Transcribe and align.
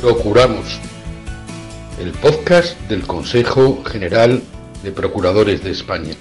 Procuramos, 0.00 0.80
el 2.00 2.12
podcast 2.12 2.80
del 2.88 3.02
Consejo 3.02 3.84
General 3.84 4.42
de 4.82 4.92
Procuradores 4.92 5.62
de 5.62 5.72
España. 5.72 6.14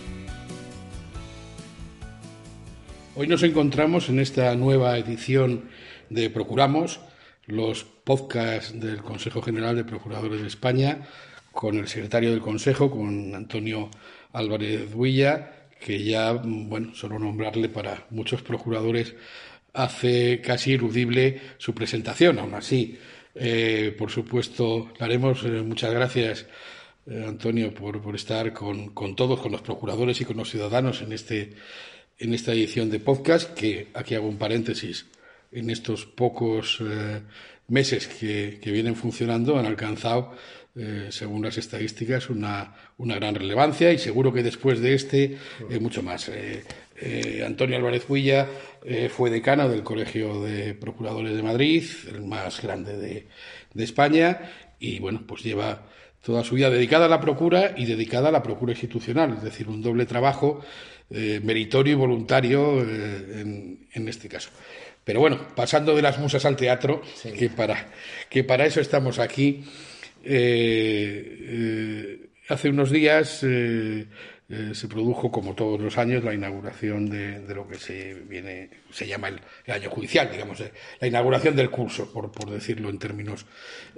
Hoy 3.16 3.28
nos 3.28 3.42
encontramos 3.44 4.10
en 4.10 4.20
esta 4.20 4.54
nueva 4.56 4.98
edición 4.98 5.70
de 6.10 6.30
Procuramos, 6.30 7.00
los 7.46 7.86
podcasts 7.86 8.78
del 8.78 8.98
Consejo 8.98 9.42
General 9.42 9.78
de 9.78 9.86
Procuradores 9.86 10.42
de 10.42 10.48
España, 10.48 11.08
con 11.54 11.78
el 11.78 11.88
secretario 11.88 12.32
del 12.32 12.42
Consejo, 12.42 12.92
con 12.92 13.34
Antonio 13.34 13.90
Álvarez 14.34 14.94
Huilla, 14.94 15.70
que 15.80 16.04
ya, 16.04 16.34
bueno, 16.34 16.94
solo 16.96 17.18
nombrarle 17.18 17.70
para 17.70 18.08
muchos 18.10 18.42
procuradores 18.42 19.16
hace 19.74 20.42
casi 20.42 20.74
iludible 20.74 21.40
su 21.58 21.74
presentación. 21.74 22.40
Aún 22.40 22.56
así, 22.56 23.00
eh, 23.40 23.96
por 23.98 24.12
supuesto, 24.12 24.92
le 25.00 25.06
haremos 25.06 25.44
eh, 25.44 25.62
muchas 25.62 25.94
gracias, 25.94 26.46
eh, 27.08 27.24
Antonio, 27.26 27.74
por, 27.74 28.02
por 28.02 28.16
estar 28.16 28.52
con, 28.52 28.90
con, 28.90 29.16
todos, 29.16 29.40
con 29.40 29.52
los 29.52 29.62
procuradores 29.62 30.20
y 30.20 30.26
con 30.26 30.38
los 30.38 30.50
ciudadanos 30.50 31.02
en, 31.02 31.14
este, 31.14 31.54
en 32.18 32.34
esta 32.34 32.52
edición 32.52 32.90
de 32.90 33.00
podcast, 33.00 33.54
que 33.54 33.88
aquí 33.94 34.16
hago 34.16 34.28
un 34.28 34.38
paréntesis. 34.38 35.06
En 35.52 35.70
estos 35.70 36.06
pocos 36.06 36.80
meses 37.70 38.08
que, 38.08 38.60
que, 38.62 38.72
vienen 38.72 38.96
funcionando 38.96 39.58
han 39.58 39.66
alcanzado, 39.66 40.34
según 41.10 41.44
las 41.44 41.58
estadísticas, 41.58 42.30
una, 42.30 42.74
una, 42.98 43.16
gran 43.16 43.36
relevancia 43.36 43.92
y 43.92 43.98
seguro 43.98 44.32
que 44.32 44.44
después 44.44 44.80
de 44.80 44.94
este, 44.94 45.38
mucho 45.82 46.02
más. 46.02 46.30
Eh, 47.02 47.44
Antonio 47.46 47.78
Álvarez 47.78 48.06
Huilla 48.10 48.48
eh, 48.84 49.10
fue 49.10 49.30
decano 49.30 49.70
del 49.70 49.84
Colegio 49.84 50.44
de 50.44 50.74
Procuradores 50.74 51.36
de 51.36 51.44
Madrid, 51.44 51.84
el 52.14 52.22
más 52.22 52.62
grande 52.62 52.98
de, 52.98 53.84
España, 53.84 54.42
y 54.80 55.00
bueno, 55.00 55.22
pues 55.26 55.44
lleva 55.44 55.84
toda 56.22 56.44
su 56.44 56.56
vida 56.56 56.70
dedicada 56.70 57.06
a 57.06 57.10
la 57.10 57.22
procura 57.22 57.74
y 57.78 57.86
dedicada 57.86 58.28
a 58.28 58.32
la 58.32 58.44
procura 58.44 58.74
institucional, 58.74 59.36
es 59.38 59.44
decir, 59.44 59.70
un 59.70 59.82
doble 59.82 60.06
trabajo 60.06 60.62
eh, 61.10 61.40
meritorio 61.42 61.94
y 61.94 61.96
voluntario 61.96 62.82
en, 62.82 63.88
este 63.94 64.28
caso. 64.28 64.50
Pero 65.10 65.22
bueno, 65.22 65.40
pasando 65.56 65.96
de 65.96 66.04
las 66.04 66.20
musas 66.20 66.46
al 66.46 66.56
teatro, 66.56 67.02
sí. 67.16 67.32
que, 67.32 67.50
para, 67.50 67.88
que 68.30 68.44
para 68.44 68.68
eso 68.68 68.80
estamos 68.80 69.18
aquí, 69.18 69.64
hace 72.48 72.70
unos 72.70 72.92
días 72.92 73.40
eh, 73.42 74.06
se 74.72 74.88
produjo, 74.88 75.32
como 75.32 75.56
todos 75.56 75.82
los 75.82 75.98
años, 75.98 76.24
la 76.24 76.36
inauguración 76.36 77.10
de, 77.10 77.40
de 77.40 77.56
lo 77.56 77.68
que 77.68 77.80
se 77.80 78.14
viene, 78.14 78.70
se 78.92 79.08
llama 79.08 79.30
el, 79.30 79.42
el 79.66 79.74
año 79.74 79.90
judicial, 79.90 80.30
digamos, 80.32 80.62
eh, 80.62 80.72
la 81.00 81.08
inauguración 81.08 81.56
del 81.56 81.72
curso, 81.72 82.14
por, 82.14 82.32
por 82.32 82.52
decirlo 82.52 82.92
en 82.92 83.00
términos 83.00 83.48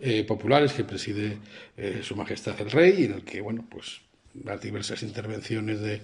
eh, 0.01 0.23
populares, 0.23 0.71
que 0.71 0.85
preside 0.85 1.39
eh, 1.75 1.99
Su 2.03 2.15
Majestad 2.15 2.55
el 2.61 2.71
Rey, 2.71 2.95
y 2.99 3.03
en 3.03 3.13
el 3.15 3.25
que, 3.25 3.41
bueno, 3.41 3.67
pues 3.69 3.99
las 4.45 4.61
diversas 4.61 5.03
intervenciones 5.03 5.81
de, 5.81 5.99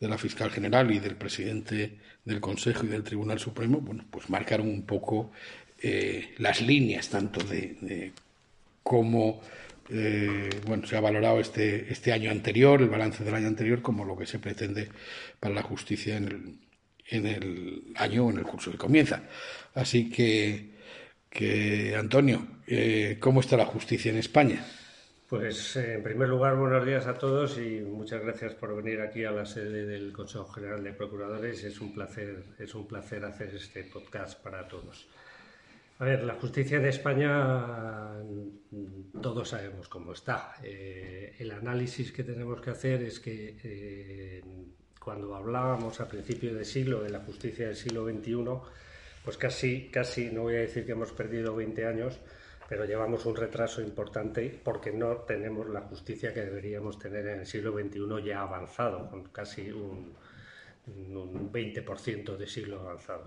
de 0.00 0.08
la 0.08 0.18
fiscal 0.18 0.50
general 0.50 0.90
y 0.90 0.98
del 1.00 1.16
presidente 1.16 1.98
del 2.24 2.40
Consejo 2.40 2.84
y 2.84 2.88
del 2.88 3.02
Tribunal 3.02 3.38
Supremo, 3.38 3.80
bueno, 3.80 4.04
pues 4.10 4.30
marcaron 4.30 4.68
un 4.68 4.82
poco 4.82 5.32
eh, 5.80 6.34
las 6.38 6.60
líneas 6.60 7.08
tanto 7.08 7.40
de, 7.44 8.12
cómo 8.82 9.40
eh, 9.90 10.50
bueno, 10.66 10.86
se 10.86 10.96
ha 10.96 11.00
valorado 11.00 11.40
este, 11.40 11.90
este 11.92 12.12
año 12.12 12.30
anterior, 12.30 12.80
el 12.80 12.88
balance 12.88 13.24
del 13.24 13.34
año 13.34 13.48
anterior, 13.48 13.82
como 13.82 14.04
lo 14.04 14.16
que 14.16 14.26
se 14.26 14.38
pretende 14.38 14.88
para 15.40 15.54
la 15.54 15.62
justicia 15.62 16.16
en 16.16 16.24
el, 16.24 16.54
en 17.10 17.26
el 17.26 17.82
año 17.96 18.26
o 18.26 18.30
en 18.30 18.38
el 18.38 18.44
curso 18.44 18.70
que 18.70 18.78
comienza. 18.78 19.22
Así 19.74 20.10
que, 20.10 20.70
que 21.30 21.96
Antonio, 21.96 22.46
eh, 22.66 23.16
¿cómo 23.18 23.40
está 23.40 23.56
la 23.56 23.66
justicia 23.66 24.10
en 24.10 24.18
España? 24.18 24.64
Pues 25.28 25.76
eh, 25.76 25.96
en 25.96 26.02
primer 26.02 26.26
lugar, 26.26 26.56
buenos 26.56 26.86
días 26.86 27.06
a 27.06 27.12
todos 27.12 27.58
y 27.58 27.80
muchas 27.80 28.22
gracias 28.22 28.54
por 28.54 28.74
venir 28.74 29.02
aquí 29.02 29.24
a 29.24 29.30
la 29.30 29.44
sede 29.44 29.84
del 29.84 30.10
Consejo 30.10 30.46
General 30.46 30.82
de 30.82 30.94
Procuradores. 30.94 31.62
Es 31.64 31.82
un 31.82 31.92
placer, 31.92 32.44
es 32.58 32.74
un 32.74 32.88
placer 32.88 33.22
hacer 33.26 33.54
este 33.54 33.84
podcast 33.84 34.42
para 34.42 34.66
todos. 34.66 35.06
A 35.98 36.06
ver, 36.06 36.24
la 36.24 36.32
justicia 36.32 36.80
de 36.80 36.88
España 36.88 38.14
todos 39.20 39.50
sabemos 39.50 39.86
cómo 39.90 40.14
está. 40.14 40.54
Eh, 40.62 41.34
el 41.38 41.50
análisis 41.50 42.10
que 42.10 42.24
tenemos 42.24 42.62
que 42.62 42.70
hacer 42.70 43.02
es 43.02 43.20
que 43.20 43.58
eh, 43.62 44.42
cuando 44.98 45.34
hablábamos 45.34 46.00
a 46.00 46.08
principios 46.08 46.54
de 46.54 46.64
siglo 46.64 47.02
de 47.02 47.10
la 47.10 47.20
justicia 47.20 47.66
del 47.66 47.76
siglo 47.76 48.08
XXI, 48.08 48.44
pues 49.22 49.36
casi, 49.36 49.90
casi, 49.90 50.30
no 50.30 50.44
voy 50.44 50.54
a 50.54 50.60
decir 50.60 50.86
que 50.86 50.92
hemos 50.92 51.12
perdido 51.12 51.54
20 51.54 51.84
años, 51.84 52.18
pero 52.68 52.84
llevamos 52.84 53.24
un 53.26 53.34
retraso 53.34 53.80
importante 53.80 54.60
porque 54.62 54.92
no 54.92 55.16
tenemos 55.18 55.68
la 55.68 55.80
justicia 55.82 56.34
que 56.34 56.42
deberíamos 56.42 56.98
tener 56.98 57.26
en 57.26 57.40
el 57.40 57.46
siglo 57.46 57.72
XXI 57.72 58.24
ya 58.24 58.42
avanzado, 58.42 59.08
con 59.08 59.24
casi 59.24 59.70
un, 59.70 60.14
un 60.86 61.52
20% 61.52 62.36
de 62.36 62.46
siglo 62.46 62.80
avanzado. 62.80 63.26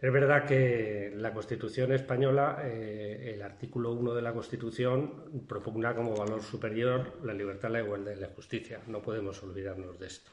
Es 0.00 0.12
verdad 0.12 0.44
que 0.44 1.14
la 1.16 1.32
Constitución 1.32 1.90
española, 1.92 2.60
eh, 2.64 3.32
el 3.34 3.40
artículo 3.40 3.92
1 3.92 4.14
de 4.14 4.20
la 4.20 4.34
Constitución, 4.34 5.46
propugna 5.48 5.94
como 5.94 6.14
valor 6.14 6.42
superior 6.42 7.14
la 7.24 7.32
libertad, 7.32 7.70
la 7.70 7.80
igualdad 7.80 8.12
y 8.12 8.20
la 8.20 8.28
justicia. 8.28 8.80
No 8.88 9.00
podemos 9.00 9.42
olvidarnos 9.42 9.98
de 9.98 10.06
esto. 10.08 10.30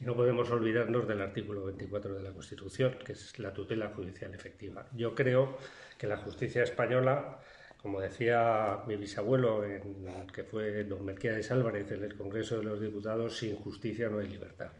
Y 0.00 0.04
no 0.04 0.14
podemos 0.14 0.48
olvidarnos 0.50 1.08
del 1.08 1.20
artículo 1.20 1.64
24 1.64 2.14
de 2.14 2.22
la 2.22 2.30
Constitución, 2.30 2.96
que 3.04 3.12
es 3.12 3.38
la 3.40 3.52
tutela 3.52 3.88
judicial 3.88 4.32
efectiva. 4.34 4.86
Yo 4.94 5.16
creo 5.16 5.58
que 5.98 6.06
la 6.06 6.18
justicia 6.18 6.62
española, 6.62 7.40
como 7.82 8.00
decía 8.00 8.78
mi 8.86 8.96
bisabuelo, 8.96 9.64
en, 9.64 10.06
que 10.32 10.44
fue 10.44 10.84
don 10.84 11.04
Melquiades 11.04 11.50
Álvarez 11.50 11.90
en 11.90 12.04
el 12.04 12.14
Congreso 12.14 12.58
de 12.58 12.64
los 12.64 12.80
Diputados, 12.80 13.38
sin 13.38 13.56
justicia 13.56 14.08
no 14.08 14.20
hay 14.20 14.28
libertad. 14.28 14.70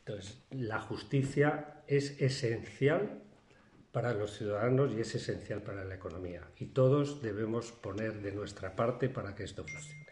Entonces, 0.00 0.42
la 0.50 0.80
justicia 0.80 1.82
es 1.86 2.20
esencial 2.20 3.22
para 3.92 4.14
los 4.14 4.36
ciudadanos 4.36 4.92
y 4.96 5.00
es 5.00 5.14
esencial 5.14 5.62
para 5.62 5.84
la 5.84 5.94
economía. 5.94 6.42
Y 6.58 6.66
todos 6.66 7.22
debemos 7.22 7.70
poner 7.70 8.20
de 8.20 8.32
nuestra 8.32 8.74
parte 8.74 9.08
para 9.08 9.34
que 9.34 9.44
esto 9.44 9.64
funcione. 9.64 10.02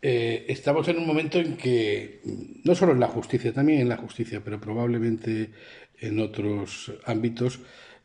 Eh, 0.00 0.46
estamos 0.48 0.86
en 0.88 0.98
un 0.98 1.06
momento 1.06 1.38
en 1.38 1.56
que, 1.56 2.20
no 2.64 2.74
solo 2.74 2.92
en 2.92 3.00
la 3.00 3.08
justicia, 3.08 3.52
también 3.52 3.80
en 3.80 3.88
la 3.88 3.96
justicia, 3.96 4.40
pero 4.42 4.60
probablemente 4.60 5.50
en 5.98 6.20
otros 6.20 6.92
ámbitos, 7.04 7.60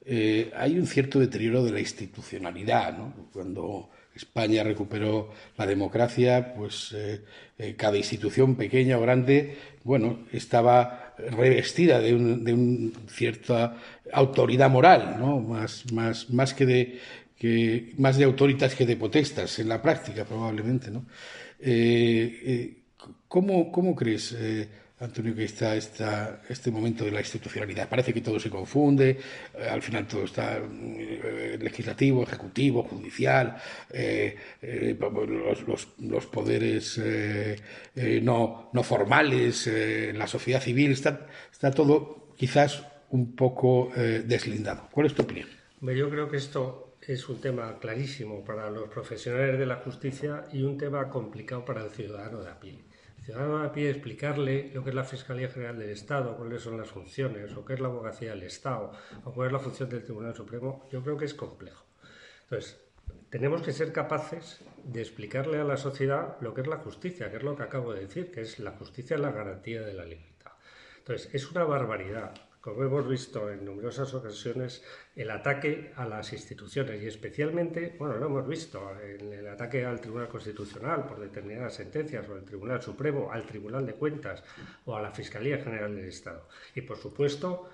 eh, 0.05 0.51
hay 0.55 0.77
un 0.77 0.85
cierto 0.85 1.19
deterioro 1.19 1.63
de 1.63 1.71
la 1.71 1.79
institucionalidad. 1.79 2.97
¿no? 2.97 3.13
Cuando 3.31 3.89
España 4.15 4.63
recuperó 4.63 5.31
la 5.57 5.65
democracia, 5.65 6.53
pues 6.55 6.93
eh, 6.95 7.21
eh, 7.57 7.75
cada 7.75 7.97
institución 7.97 8.55
pequeña 8.55 8.97
o 8.97 9.01
grande, 9.01 9.57
bueno, 9.83 10.25
estaba 10.31 11.15
revestida 11.17 11.99
de, 11.99 12.13
un, 12.13 12.43
de 12.43 12.53
un 12.53 12.93
cierta 13.07 13.77
autoridad 14.11 14.69
moral, 14.69 15.15
¿no? 15.19 15.39
Más, 15.39 15.91
más, 15.91 16.29
más 16.29 16.53
que 16.53 16.65
de 16.65 16.99
que 17.37 17.93
más 17.97 18.17
de 18.17 18.23
autoritas 18.23 18.73
que 18.73 18.85
de 18.85 18.95
potestas 18.95 19.59
en 19.59 19.67
la 19.67 19.81
práctica 19.81 20.23
probablemente, 20.23 20.89
¿no? 20.91 21.05
¿cómo, 23.27 23.71
¿Cómo 23.71 23.95
crees? 23.95 24.35
Antonio, 25.03 25.35
que 25.35 25.43
está 25.43 25.75
esta, 25.75 26.41
este 26.49 26.71
momento 26.71 27.03
de 27.03 27.11
la 27.11 27.19
institucionalidad. 27.19 27.89
Parece 27.89 28.13
que 28.13 28.21
todo 28.21 28.39
se 28.39 28.49
confunde, 28.49 29.19
eh, 29.57 29.67
al 29.69 29.81
final 29.81 30.07
todo 30.07 30.23
está 30.23 30.57
eh, 30.57 31.57
legislativo, 31.61 32.23
ejecutivo, 32.23 32.83
judicial, 32.83 33.57
eh, 33.91 34.37
los, 35.99 36.25
poderes 36.27 37.01
no, 38.21 38.69
formales, 38.83 39.69
la 40.13 40.27
sociedad 40.27 40.61
civil, 40.61 40.91
está, 40.91 41.27
está 41.51 41.71
todo 41.71 42.29
quizás 42.37 42.83
un 43.09 43.35
poco 43.35 43.91
deslindado. 43.95 44.89
¿Cuál 44.91 45.07
es 45.07 45.13
tu 45.13 45.23
opinión? 45.23 45.47
Yo 45.81 46.09
creo 46.09 46.29
que 46.29 46.37
esto 46.37 46.95
es 47.01 47.27
un 47.27 47.41
tema 47.41 47.77
clarísimo 47.79 48.43
para 48.43 48.69
los 48.69 48.89
profesionales 48.89 49.59
de 49.59 49.65
la 49.65 49.77
justicia 49.77 50.45
y 50.53 50.63
un 50.63 50.77
tema 50.77 51.09
complicado 51.09 51.65
para 51.65 51.83
el 51.83 51.91
ciudadano 51.91 52.41
de 52.41 52.49
a 52.49 52.59
ciudadano 53.23 53.63
a 53.63 53.71
pie 53.71 53.89
explicarle 53.89 54.71
lo 54.73 54.83
que 54.83 54.89
es 54.89 54.95
la 54.95 55.03
Fiscalía 55.03 55.49
General 55.49 55.79
del 55.79 55.89
Estado, 55.89 56.35
cuáles 56.35 56.61
son 56.61 56.77
las 56.77 56.89
funciones, 56.89 57.55
o 57.55 57.63
qué 57.63 57.73
es 57.73 57.79
la 57.79 57.87
abogacía 57.87 58.31
del 58.31 58.43
Estado, 58.43 58.91
o 59.23 59.33
cuál 59.33 59.47
es 59.47 59.53
la 59.53 59.59
función 59.59 59.89
del 59.89 60.03
Tribunal 60.03 60.35
Supremo, 60.35 60.87
yo 60.91 61.01
creo 61.01 61.17
que 61.17 61.25
es 61.25 61.33
complejo. 61.33 61.85
Entonces, 62.43 62.79
tenemos 63.29 63.61
que 63.61 63.71
ser 63.71 63.91
capaces 63.91 64.61
de 64.83 65.01
explicarle 65.01 65.59
a 65.59 65.63
la 65.63 65.77
sociedad 65.77 66.37
lo 66.41 66.53
que 66.53 66.61
es 66.61 66.67
la 66.67 66.77
justicia, 66.77 67.31
que 67.31 67.37
es 67.37 67.43
lo 67.43 67.55
que 67.55 67.63
acabo 67.63 67.93
de 67.93 68.01
decir, 68.01 68.31
que 68.31 68.41
es 68.41 68.59
la 68.59 68.71
justicia 68.71 69.17
la 69.17 69.31
garantía 69.31 69.81
de 69.81 69.93
la 69.93 70.05
libertad. 70.05 70.51
Entonces, 70.99 71.33
es 71.33 71.49
una 71.49 71.63
barbaridad 71.63 72.33
como 72.63 72.81
hemos 72.81 73.05
visto 73.05 73.51
en 73.51 73.65
numerosas 73.65 74.13
ocasiones, 74.13 74.81
el 75.17 75.29
ataque 75.31 75.91
a 75.97 76.05
las 76.05 76.31
instituciones 76.31 77.03
y 77.03 77.07
especialmente, 77.07 77.93
bueno, 77.99 78.15
lo 78.15 78.27
hemos 78.27 78.47
visto, 78.47 78.89
en 79.01 79.33
el 79.33 79.49
ataque 79.49 79.83
al 79.85 79.99
Tribunal 79.99 80.29
Constitucional 80.29 81.05
por 81.05 81.19
determinadas 81.19 81.73
sentencias 81.75 82.25
o 82.29 82.35
al 82.35 82.45
Tribunal 82.45 82.81
Supremo, 82.81 83.29
al 83.33 83.45
Tribunal 83.45 83.85
de 83.85 83.95
Cuentas 83.95 84.45
o 84.85 84.95
a 84.95 85.01
la 85.01 85.11
Fiscalía 85.11 85.57
General 85.57 85.93
del 85.93 86.05
Estado. 86.05 86.47
Y 86.73 86.79
por 86.83 86.95
supuesto, 86.95 87.69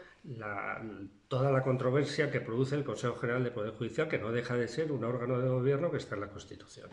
toda 1.27 1.51
la 1.51 1.61
controversia 1.61 2.31
que 2.31 2.41
produce 2.41 2.73
el 2.73 2.83
Consejo 2.83 3.15
General 3.17 3.43
de 3.43 3.51
Poder 3.51 3.73
Judicial, 3.73 4.07
que 4.07 4.17
no 4.17 4.31
deja 4.31 4.57
de 4.57 4.67
ser 4.67 4.91
un 4.91 5.03
órgano 5.03 5.39
de 5.39 5.49
gobierno 5.49 5.91
que 5.91 5.97
está 5.97 6.15
en 6.15 6.21
la 6.21 6.29
Constitución. 6.29 6.89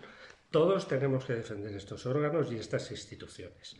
Todos 0.50 0.86
tenemos 0.86 1.24
que 1.24 1.32
defender 1.32 1.74
estos 1.74 2.04
órganos 2.04 2.52
y 2.52 2.58
estas 2.58 2.90
instituciones. 2.90 3.74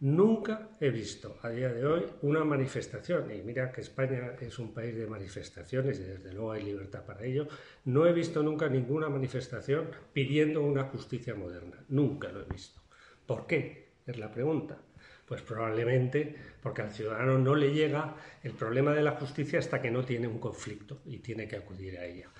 Nunca 0.00 0.70
he 0.80 0.88
visto 0.88 1.36
a 1.42 1.50
día 1.50 1.70
de 1.70 1.84
hoy 1.84 2.06
una 2.22 2.42
manifestación, 2.42 3.30
y 3.32 3.42
mira 3.42 3.70
que 3.70 3.82
España 3.82 4.32
es 4.40 4.58
un 4.58 4.72
país 4.72 4.96
de 4.96 5.06
manifestaciones 5.06 6.00
y 6.00 6.04
desde 6.04 6.32
luego 6.32 6.52
hay 6.52 6.62
libertad 6.62 7.04
para 7.04 7.22
ello, 7.22 7.46
no 7.84 8.06
he 8.06 8.12
visto 8.14 8.42
nunca 8.42 8.66
ninguna 8.70 9.10
manifestación 9.10 9.90
pidiendo 10.14 10.62
una 10.62 10.84
justicia 10.84 11.34
moderna. 11.34 11.84
Nunca 11.90 12.32
lo 12.32 12.40
he 12.40 12.46
visto. 12.46 12.80
¿Por 13.26 13.46
qué? 13.46 13.90
Es 14.06 14.18
la 14.18 14.30
pregunta. 14.30 14.78
Pues 15.26 15.42
probablemente 15.42 16.34
porque 16.62 16.80
al 16.80 16.92
ciudadano 16.92 17.38
no 17.38 17.54
le 17.54 17.70
llega 17.74 18.16
el 18.42 18.52
problema 18.52 18.94
de 18.94 19.02
la 19.02 19.12
justicia 19.12 19.58
hasta 19.58 19.82
que 19.82 19.90
no 19.90 20.02
tiene 20.02 20.26
un 20.26 20.38
conflicto 20.38 21.02
y 21.04 21.18
tiene 21.18 21.46
que 21.46 21.56
acudir 21.56 21.98
a 21.98 22.06
ella. 22.06 22.30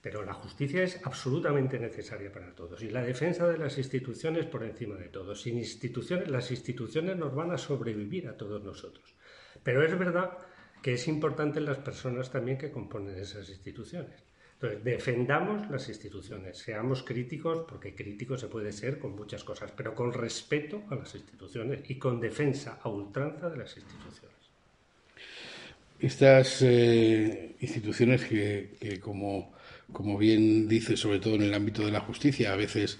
Pero 0.00 0.24
la 0.24 0.32
justicia 0.32 0.84
es 0.84 1.00
absolutamente 1.04 1.78
necesaria 1.78 2.32
para 2.32 2.54
todos 2.54 2.82
y 2.82 2.90
la 2.90 3.02
defensa 3.02 3.48
de 3.48 3.58
las 3.58 3.78
instituciones 3.78 4.46
por 4.46 4.62
encima 4.62 4.94
de 4.94 5.08
todo. 5.08 5.34
Sin 5.34 5.58
instituciones, 5.58 6.28
las 6.28 6.50
instituciones 6.50 7.16
nos 7.16 7.34
van 7.34 7.50
a 7.50 7.58
sobrevivir 7.58 8.28
a 8.28 8.36
todos 8.36 8.62
nosotros. 8.62 9.14
Pero 9.62 9.84
es 9.84 9.98
verdad 9.98 10.38
que 10.82 10.94
es 10.94 11.08
importante 11.08 11.60
las 11.60 11.78
personas 11.78 12.30
también 12.30 12.58
que 12.58 12.70
componen 12.70 13.18
esas 13.18 13.48
instituciones. 13.48 14.22
Entonces, 14.54 14.82
defendamos 14.82 15.70
las 15.70 15.88
instituciones, 15.88 16.58
seamos 16.58 17.04
críticos, 17.04 17.64
porque 17.68 17.94
crítico 17.94 18.36
se 18.36 18.48
puede 18.48 18.72
ser 18.72 18.98
con 18.98 19.14
muchas 19.14 19.44
cosas, 19.44 19.72
pero 19.76 19.94
con 19.94 20.12
respeto 20.12 20.82
a 20.90 20.96
las 20.96 21.14
instituciones 21.14 21.88
y 21.88 21.96
con 21.96 22.20
defensa 22.20 22.80
a 22.82 22.88
ultranza 22.88 23.50
de 23.50 23.56
las 23.56 23.76
instituciones. 23.76 24.36
Estas 26.00 26.62
eh, 26.62 27.54
instituciones 27.60 28.24
que, 28.24 28.98
como 29.00 29.52
como 29.92 30.18
bien 30.18 30.68
dice, 30.68 30.96
sobre 30.96 31.20
todo 31.20 31.34
en 31.34 31.42
el 31.42 31.54
ámbito 31.54 31.84
de 31.84 31.92
la 31.92 32.00
justicia, 32.00 32.52
a 32.52 32.56
veces 32.56 32.98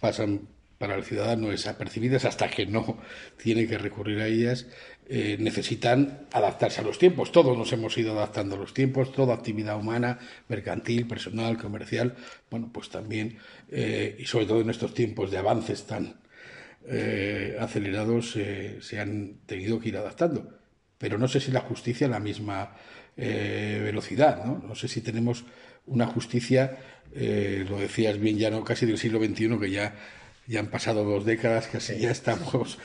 pasan 0.00 0.48
para 0.82 0.96
el 0.96 1.04
ciudadano 1.04 1.50
desapercibidas 1.50 2.24
hasta 2.24 2.50
que 2.50 2.66
no 2.66 2.98
tiene 3.40 3.68
que 3.68 3.78
recurrir 3.78 4.18
a 4.18 4.26
ellas, 4.26 4.66
eh, 5.08 5.36
necesitan 5.38 6.26
adaptarse 6.32 6.80
a 6.80 6.84
los 6.84 6.98
tiempos. 6.98 7.30
Todos 7.30 7.56
nos 7.56 7.72
hemos 7.72 7.96
ido 7.98 8.12
adaptando 8.12 8.56
a 8.56 8.58
los 8.58 8.74
tiempos, 8.74 9.12
toda 9.12 9.32
actividad 9.32 9.76
humana, 9.78 10.18
mercantil, 10.48 11.06
personal, 11.06 11.56
comercial, 11.56 12.16
bueno, 12.50 12.70
pues 12.72 12.88
también, 12.88 13.38
eh, 13.70 14.16
y 14.18 14.24
sobre 14.24 14.46
todo 14.46 14.60
en 14.60 14.70
estos 14.70 14.92
tiempos 14.92 15.30
de 15.30 15.38
avances 15.38 15.86
tan 15.86 16.20
eh, 16.88 17.56
acelerados, 17.60 18.32
se 18.32 18.98
han 18.98 19.34
tenido 19.46 19.78
que 19.78 19.90
ir 19.90 19.96
adaptando. 19.96 20.58
Pero 20.98 21.16
no 21.16 21.28
sé 21.28 21.38
si 21.38 21.52
la 21.52 21.60
justicia 21.60 22.08
a 22.08 22.10
la 22.10 22.18
misma 22.18 22.74
velocidad, 23.14 24.44
¿no? 24.44 24.58
No 24.66 24.74
sé 24.74 24.88
si 24.88 25.00
tenemos 25.00 25.44
una 25.86 26.06
justicia, 26.06 26.78
eh, 27.14 27.64
lo 27.68 27.78
decías 27.78 28.18
bien 28.18 28.38
ya, 28.38 28.50
¿no? 28.50 28.64
casi 28.64 28.86
del 28.86 28.98
siglo 28.98 29.18
XXI, 29.22 29.58
que 29.58 29.70
ya, 29.70 29.94
ya 30.46 30.60
han 30.60 30.68
pasado 30.68 31.04
dos 31.04 31.24
décadas, 31.24 31.68
casi 31.68 31.98
ya 31.98 32.10
estamos 32.10 32.78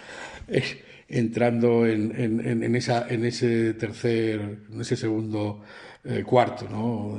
eh, 0.48 0.84
entrando 1.08 1.86
en, 1.86 2.14
en, 2.18 2.76
esa, 2.76 3.08
en 3.08 3.26
ese 3.26 3.74
tercer, 3.74 4.60
en 4.72 4.82
ese 4.82 4.98
segundo 4.98 5.64
eh, 6.04 6.24
cuarto 6.24 6.68
¿no? 6.70 7.18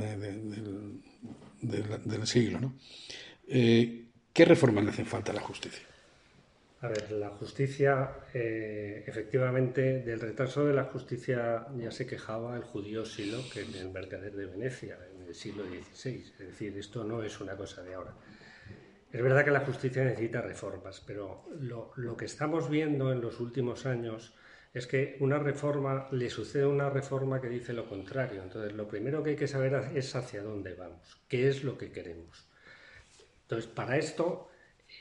del, 1.63 2.27
siglo. 2.27 2.61
¿no? 2.61 2.75
¿Qué 3.47 4.45
reformas 4.45 4.85
le 4.85 4.91
hacen 4.91 5.07
falta 5.07 5.33
a 5.33 5.35
la 5.35 5.41
justicia? 5.41 5.87
A 6.81 6.87
ver, 6.87 7.11
la 7.11 7.31
justicia, 7.31 8.11
efectivamente, 8.33 10.03
del 10.03 10.21
retraso 10.21 10.65
de 10.65 10.75
la 10.75 10.85
justicia 10.85 11.67
ya 11.77 11.91
se 11.91 12.07
quejaba 12.07 12.55
el 12.57 12.63
judío 12.63 13.05
Silo, 13.05 13.39
que 13.53 13.63
es 13.63 13.75
el 13.75 13.91
mercader 13.91 14.37
de 14.37 14.47
Venecia, 14.47 14.97
del 15.29 15.35
siglo 15.35 15.65
XVI. 15.65 16.25
Es 16.25 16.39
decir, 16.39 16.77
esto 16.79 17.05
no 17.05 17.23
es 17.23 17.39
una 17.41 17.55
cosa 17.55 17.83
de 17.83 17.95
ahora. 17.95 18.15
Es 19.13 19.23
verdad 19.23 19.45
que 19.45 19.51
la 19.51 19.61
justicia 19.61 20.05
necesita 20.05 20.41
reformas, 20.41 21.03
pero 21.07 21.45
lo, 21.61 22.17
que 22.17 22.25
estamos 22.25 22.69
viendo 22.71 23.13
en 23.13 23.21
los 23.21 23.39
últimos 23.41 23.85
años 23.87 24.35
es 24.73 24.87
que 24.87 25.17
una 25.21 25.39
reforma 25.39 26.09
le 26.13 26.31
sucede 26.31 26.67
una 26.67 26.91
reforma 26.91 27.41
que 27.41 27.49
dice 27.49 27.73
lo 27.73 27.89
contrario. 27.89 28.43
Entonces, 28.43 28.73
lo 28.73 28.89
primero 28.89 29.23
que 29.23 29.31
hay 29.31 29.37
que 29.37 29.49
saber 29.49 29.75
es 29.95 30.15
hacia 30.15 30.43
dónde 30.43 30.75
vamos, 30.75 31.21
qué 31.29 31.49
es 31.49 31.63
lo 31.63 31.77
que 31.77 31.91
queremos. 31.91 32.49
Entonces, 33.43 33.71
para 33.71 33.97
esto 33.97 34.49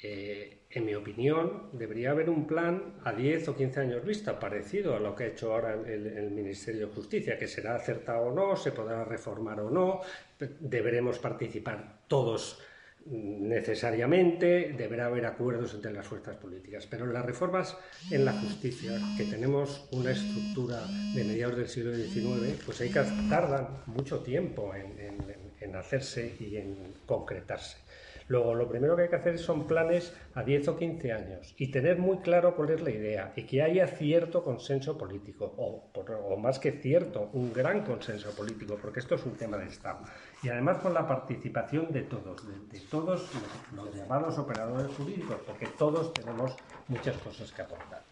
eh, 0.04 0.58
en 0.70 0.86
mi 0.86 0.94
opinión, 0.94 1.70
debería 1.74 2.12
haber 2.12 2.30
un 2.30 2.46
plan 2.46 2.96
a 3.04 3.14
10 3.14 3.48
o 3.50 3.56
15 3.56 3.80
años 3.80 4.06
vista, 4.06 4.40
parecido 4.40 4.96
a 4.96 5.00
lo 5.00 5.16
que 5.16 5.24
ha 5.24 5.28
hecho 5.28 5.54
ahora 5.54 5.74
el, 5.74 6.30
Ministerio 6.32 6.88
de 6.88 6.94
Justicia, 6.94 7.38
que 7.38 7.48
será 7.48 7.76
acertado 7.76 8.28
o 8.28 8.34
no, 8.34 8.56
se 8.56 8.72
podrá 8.72 9.04
reformar 9.04 9.60
o 9.62 9.72
no, 9.72 10.02
deberemos 10.60 11.18
participar 11.20 12.02
todos 12.08 12.62
necesariamente, 13.06 14.76
deberá 14.78 15.06
haber 15.06 15.26
acuerdos 15.26 15.74
entre 15.74 15.94
las 15.94 16.06
fuerzas 16.06 16.36
políticas. 16.36 16.86
Pero 16.86 17.08
las 17.08 17.26
reformas 17.26 17.78
en 18.12 18.26
la 18.26 18.34
justicia, 18.34 19.00
que 19.18 19.24
tenemos 19.24 19.88
una 19.94 20.12
estructura 20.12 20.86
de 21.16 21.24
mediados 21.24 21.58
del 21.58 21.70
siglo 21.70 21.96
XIX, 21.96 22.62
pues 22.66 22.82
hay 22.82 22.90
que 22.90 23.02
tardan 23.30 23.84
mucho 23.86 24.20
tiempo 24.20 24.74
en 24.76 25.76
hacerse 25.76 26.36
y 26.40 26.58
en 26.58 26.76
concretarse. 27.06 27.78
Luego, 28.30 28.56
lo 28.56 28.68
primero 28.68 28.96
que 28.96 29.04
hay 29.04 29.10
que 29.10 29.16
hacer 29.16 29.40
son 29.40 29.68
planes 29.68 30.14
a 30.36 30.44
10 30.44 30.68
o 30.68 30.78
15 30.78 31.14
años 31.14 31.56
y 31.58 31.72
tener 31.72 31.98
muy 31.98 32.18
claro 32.18 32.56
cuál 32.56 32.72
es 32.72 32.82
la 32.82 32.90
idea 32.90 33.32
y 33.38 33.44
que 33.44 33.62
haya 33.62 33.88
cierto 33.88 34.44
consenso 34.44 34.98
político, 34.98 35.54
o, 35.58 36.38
más 36.38 36.60
que 36.60 36.74
cierto, 36.74 37.30
un 37.34 37.54
gran 37.54 37.86
consenso 37.86 38.32
político, 38.32 38.78
porque 38.82 39.00
esto 39.00 39.16
es 39.16 39.26
un 39.26 39.36
tema 39.38 39.58
de 39.58 39.68
Estado. 39.68 40.00
Y 40.44 40.50
además 40.50 40.80
con 40.80 40.94
la 40.94 41.08
participación 41.08 41.92
de 41.94 42.02
todos, 42.02 42.46
de, 42.70 42.80
todos 42.92 43.30
los 43.74 43.96
llamados 43.96 44.38
operadores 44.38 44.94
jurídicos, 44.96 45.38
porque 45.46 45.68
todos 45.78 46.14
tenemos 46.14 46.54
muchas 46.90 47.18
cosas 47.18 47.52
que 47.54 47.62
aportar. 47.62 48.04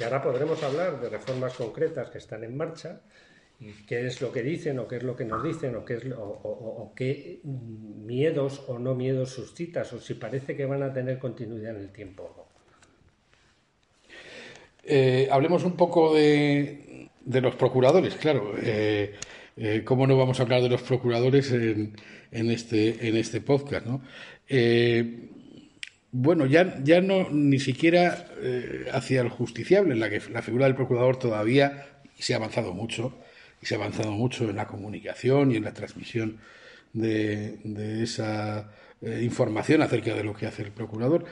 Y 0.00 0.02
ahora 0.02 0.22
podremos 0.22 0.60
hablar 0.64 1.00
de 1.00 1.10
reformas 1.10 1.54
concretas 1.54 2.10
que 2.10 2.18
están 2.18 2.42
en 2.42 2.56
marcha 2.56 3.00
qué 3.86 4.06
es 4.06 4.20
lo 4.20 4.32
que 4.32 4.42
dicen 4.42 4.78
o 4.78 4.88
qué 4.88 4.96
es 4.96 5.02
lo 5.02 5.14
que 5.14 5.24
nos 5.24 5.42
dicen 5.44 5.76
o 5.76 5.84
qué, 5.84 5.94
es 5.94 6.04
o, 6.16 6.92
qué 6.96 7.40
miedos 7.44 8.62
o 8.68 8.78
no 8.78 8.94
miedos 8.94 9.30
suscitas 9.30 9.92
o 9.92 10.00
si 10.00 10.14
parece 10.14 10.56
que 10.56 10.64
van 10.64 10.82
a 10.82 10.92
tener 10.92 11.18
continuidad 11.18 11.76
en 11.76 11.82
el 11.82 11.92
tiempo. 11.92 12.48
Eh, 14.82 15.28
hablemos 15.30 15.64
un 15.64 15.76
poco 15.76 16.14
de, 16.14 17.10
los 17.26 17.54
procuradores, 17.56 18.14
claro. 18.14 18.54
Eh, 18.62 19.14
eh, 19.56 19.82
¿Cómo 19.84 20.06
no 20.06 20.16
vamos 20.16 20.40
a 20.40 20.44
hablar 20.44 20.62
de 20.62 20.70
los 20.70 20.82
procuradores 20.82 21.52
en, 21.52 21.92
este, 22.32 23.08
en 23.08 23.16
este 23.16 23.42
podcast? 23.42 23.86
¿no? 23.86 24.02
bueno, 26.12 26.46
ya, 26.46 26.82
ya 26.82 27.00
no 27.02 27.28
ni 27.30 27.60
siquiera 27.60 28.26
hacia 28.92 29.20
el 29.20 29.28
justiciable, 29.28 29.92
en 29.92 30.00
la 30.00 30.08
que 30.08 30.20
la 30.30 30.40
figura 30.40 30.64
del 30.64 30.74
procurador 30.74 31.18
todavía 31.18 31.86
se 32.18 32.32
ha 32.32 32.38
avanzado 32.38 32.72
mucho 32.72 33.14
y 33.60 33.66
se 33.66 33.74
ha 33.74 33.78
avanzado 33.78 34.12
mucho 34.12 34.48
en 34.48 34.56
la 34.56 34.66
comunicación 34.66 35.52
y 35.52 35.56
en 35.56 35.64
la 35.64 35.74
transmisión 35.74 36.38
de, 36.92 38.02
esa 38.02 38.72
eh, 39.02 39.20
información 39.22 39.82
acerca 39.82 40.14
de 40.14 40.24
lo 40.24 40.34
que 40.34 40.46
hace 40.46 40.62
el 40.62 40.72
procurador 40.72 41.24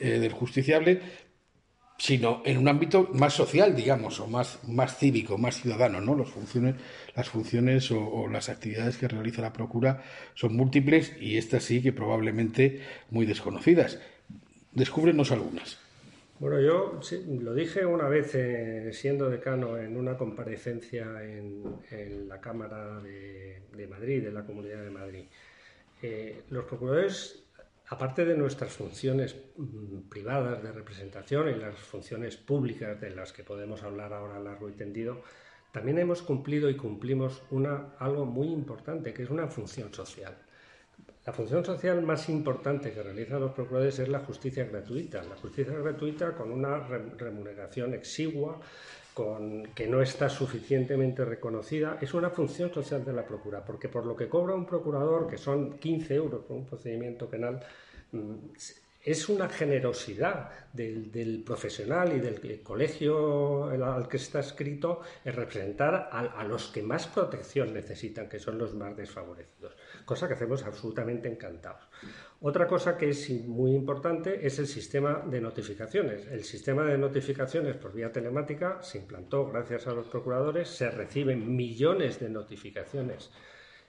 eh, 0.00 0.18
del 0.18 0.32
justiciable, 0.32 1.00
sino 1.98 2.42
en 2.44 2.58
un 2.58 2.68
ámbito 2.68 3.08
más 3.12 3.34
social, 3.34 3.76
digamos, 3.76 4.18
o 4.18 4.26
más, 4.26 4.58
más 4.66 4.98
cívico, 4.98 5.38
más 5.38 5.60
ciudadano, 5.60 6.00
¿no? 6.00 6.16
Las 6.16 6.28
funciones, 6.28 6.74
las 7.14 7.28
funciones 7.28 7.90
o, 7.92 8.28
las 8.28 8.48
actividades 8.48 8.96
que 8.96 9.08
realiza 9.08 9.42
la 9.42 9.52
Procura 9.52 10.02
son 10.34 10.56
múltiples 10.56 11.12
y 11.20 11.38
estas 11.38 11.64
sí 11.64 11.82
que 11.82 11.92
probablemente 11.92 12.82
muy 13.10 13.26
desconocidas. 13.26 14.00
Descúbrenos 14.72 15.30
algunas. 15.30 15.83
Bueno, 16.38 16.60
yo 16.60 17.00
lo 17.40 17.54
dije 17.54 17.86
una 17.86 18.08
vez 18.08 18.34
eh, 18.34 18.90
siendo 18.92 19.30
decano 19.30 19.78
en 19.78 19.96
una 19.96 20.16
comparecencia 20.16 21.22
en, 21.22 22.28
la 22.28 22.40
Cámara 22.40 23.00
de, 23.00 23.86
Madrid, 23.88 24.24
de 24.24 24.32
la 24.32 24.44
Comunidad 24.44 24.82
de 24.82 24.90
Madrid. 24.90 25.24
Eh, 26.02 26.42
los 26.50 26.64
procuradores 26.64 27.44
aparte 27.88 28.24
de 28.24 28.36
nuestras 28.36 28.72
funciones 28.72 29.36
mm, 29.56 30.08
privadas 30.08 30.62
de 30.62 30.72
representación 30.72 31.48
y 31.48 31.54
las 31.54 31.78
funciones 31.78 32.36
públicas 32.36 33.00
de 33.00 33.10
las 33.10 33.32
que 33.32 33.44
podemos 33.44 33.82
hablar 33.82 34.12
ahora 34.12 34.40
largo 34.40 34.68
y 34.68 34.72
tendido, 34.72 35.22
también 35.72 35.98
hemos 35.98 36.22
cumplido 36.22 36.70
y 36.70 36.76
cumplimos 36.76 37.42
una, 37.50 37.94
algo 37.98 38.24
muy 38.26 38.48
importante, 38.48 39.12
que 39.12 39.24
es 39.24 39.30
una 39.30 39.48
función 39.48 39.92
social. 39.92 40.36
La 41.26 41.32
función 41.32 41.64
social 41.64 42.02
más 42.02 42.28
importante 42.28 42.92
que 42.92 43.02
realizan 43.02 43.40
los 43.40 43.52
procuradores 43.52 43.98
es 43.98 44.08
la 44.08 44.20
justicia 44.20 44.64
gratuita. 44.64 45.22
La 45.24 45.36
justicia 45.36 45.72
gratuita 45.72 46.34
con 46.34 46.52
una 46.52 46.86
remuneración 47.16 47.94
exigua, 47.94 48.60
con, 49.14 49.68
que 49.74 49.86
no 49.86 50.02
está 50.02 50.28
suficientemente 50.28 51.24
reconocida, 51.24 51.96
es 52.00 52.12
una 52.12 52.28
función 52.28 52.74
social 52.74 53.04
de 53.04 53.14
la 53.14 53.24
procura, 53.24 53.64
porque 53.64 53.88
por 53.88 54.04
lo 54.04 54.14
que 54.14 54.28
cobra 54.28 54.54
un 54.54 54.66
procurador, 54.66 55.26
que 55.26 55.38
son 55.38 55.78
15 55.78 56.14
euros 56.14 56.44
por 56.44 56.58
un 56.58 56.66
procedimiento 56.66 57.26
penal, 57.26 57.58
mm, 58.12 58.34
es 59.04 59.28
una 59.28 59.50
generosidad 59.50 60.50
del, 60.72 61.42
profesional 61.44 62.16
y 62.16 62.20
del 62.20 62.62
colegio 62.62 63.66
al 63.66 64.08
que 64.08 64.16
está 64.16 64.40
escrito 64.40 65.02
en 65.24 65.34
representar 65.34 66.08
a, 66.10 66.42
los 66.44 66.68
que 66.68 66.82
más 66.82 67.06
protección 67.06 67.74
necesitan, 67.74 68.30
que 68.30 68.38
son 68.38 68.56
los 68.56 68.74
más 68.74 68.96
desfavorecidos, 68.96 69.76
cosa 70.06 70.26
que 70.26 70.34
hacemos 70.34 70.64
absolutamente 70.64 71.28
encantados. 71.28 71.86
Otra 72.40 72.66
cosa 72.66 72.96
que 72.96 73.10
es 73.10 73.28
muy 73.30 73.72
importante 73.74 74.46
es 74.46 74.58
el 74.58 74.66
sistema 74.66 75.22
de 75.26 75.40
notificaciones. 75.40 76.26
El 76.26 76.42
sistema 76.42 76.84
de 76.84 76.96
notificaciones 76.96 77.76
por 77.76 77.92
vía 77.92 78.10
telemática 78.10 78.82
se 78.82 78.98
implantó 78.98 79.50
gracias 79.50 79.86
a 79.86 79.92
los 79.92 80.06
procuradores, 80.06 80.68
se 80.68 80.90
reciben 80.90 81.54
millones 81.54 82.20
de 82.20 82.30
notificaciones 82.30 83.30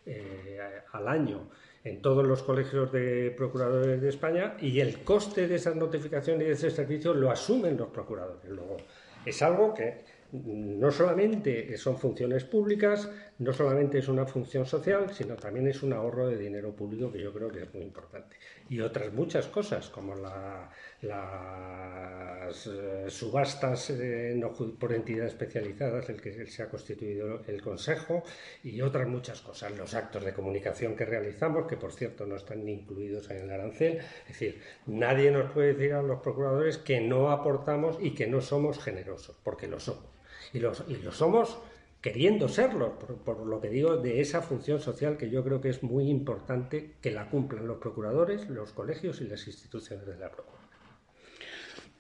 eh, 0.05 0.59
al 0.91 1.07
año 1.07 1.49
en 1.85 2.01
todos 2.01 2.25
los 2.25 2.41
colegios 2.41 2.91
de 2.91 3.31
procuradores 3.37 4.01
de 4.01 4.09
España 4.09 4.57
y 4.59 4.79
el 4.79 5.03
coste 5.03 5.47
de 5.47 5.55
esas 5.55 5.75
notificaciones 5.75 6.41
y 6.41 6.45
de 6.47 6.53
ese 6.53 6.71
servicio 6.71 7.13
lo 7.13 7.29
asumen 7.29 7.77
los 7.77 7.89
procuradores. 7.89 8.49
Luego, 8.49 8.77
es 9.23 9.41
algo 9.43 9.73
que 9.73 10.03
no 10.43 10.91
solamente 10.91 11.77
son 11.77 11.97
funciones 11.97 12.43
públicas, 12.43 13.09
no 13.39 13.51
solamente 13.53 13.99
es 13.99 14.07
una 14.07 14.25
función 14.25 14.65
social, 14.65 15.13
sino 15.13 15.35
también 15.35 15.67
es 15.67 15.83
un 15.83 15.93
ahorro 15.93 16.27
de 16.27 16.37
dinero 16.37 16.73
público 16.75 17.11
que 17.11 17.21
yo 17.21 17.33
creo 17.33 17.49
que 17.49 17.63
es 17.63 17.73
muy 17.73 17.83
importante. 17.83 18.37
Y 18.69 18.79
otras 18.79 19.13
muchas 19.13 19.47
cosas, 19.47 19.89
como 19.89 20.15
las 20.15 20.69
eh, 22.67 23.05
subastas 23.09 23.89
eh, 23.91 24.41
por 24.79 24.93
entidades 24.93 25.33
especializadas, 25.33 26.09
el 26.09 26.21
que 26.21 26.47
se 26.47 26.63
ha 26.63 26.69
constituido 26.69 27.41
el 27.47 27.61
Consejo, 27.61 28.23
y 28.63 28.81
otras 28.81 29.07
muchas 29.07 29.41
cosas. 29.41 29.77
Los 29.77 29.93
actos 29.93 30.23
de 30.23 30.33
comunicación 30.33 30.95
que 30.95 31.05
realizamos, 31.05 31.67
que 31.67 31.77
por 31.77 31.91
cierto 31.91 32.25
no 32.25 32.35
están 32.35 32.67
incluidos 32.67 33.29
en 33.29 33.37
el 33.37 33.51
arancel. 33.51 33.97
Es 33.97 34.27
decir, 34.27 34.61
nadie 34.85 35.29
nos 35.31 35.51
puede 35.51 35.73
decir 35.73 35.93
a 35.93 36.01
los 36.01 36.21
procuradores 36.21 36.77
que 36.77 37.01
no 37.01 37.31
aportamos 37.31 37.97
y 37.99 38.15
que 38.15 38.27
no 38.27 38.41
somos 38.41 38.79
generosos, 38.83 39.35
porque 39.43 39.67
lo 39.67 39.79
somos. 39.79 40.15
Y 40.55 40.59
lo, 40.59 40.71
y 40.87 40.95
lo 40.95 41.11
somos 41.11 41.59
queriendo 42.05 42.47
serlo, 42.47 42.99
por, 42.99 43.45
lo 43.47 43.59
que 43.59 43.67
digo, 43.67 43.97
de 43.97 44.21
esa 44.21 44.41
función 44.41 44.79
social 44.79 45.17
que 45.17 45.29
yo 45.29 45.43
creo 45.43 45.59
que 45.59 45.69
es 45.69 45.81
muy 45.81 46.07
importante 46.07 46.93
que 47.01 47.09
la 47.09 47.29
cumplan 47.29 47.67
los 47.67 47.77
procuradores, 47.77 48.47
los 48.47 48.71
colegios 48.71 49.21
y 49.21 49.23
las 49.23 49.47
instituciones 49.47 50.05
de 50.05 50.15
la 50.15 50.29
Procuraduría. 50.29 50.77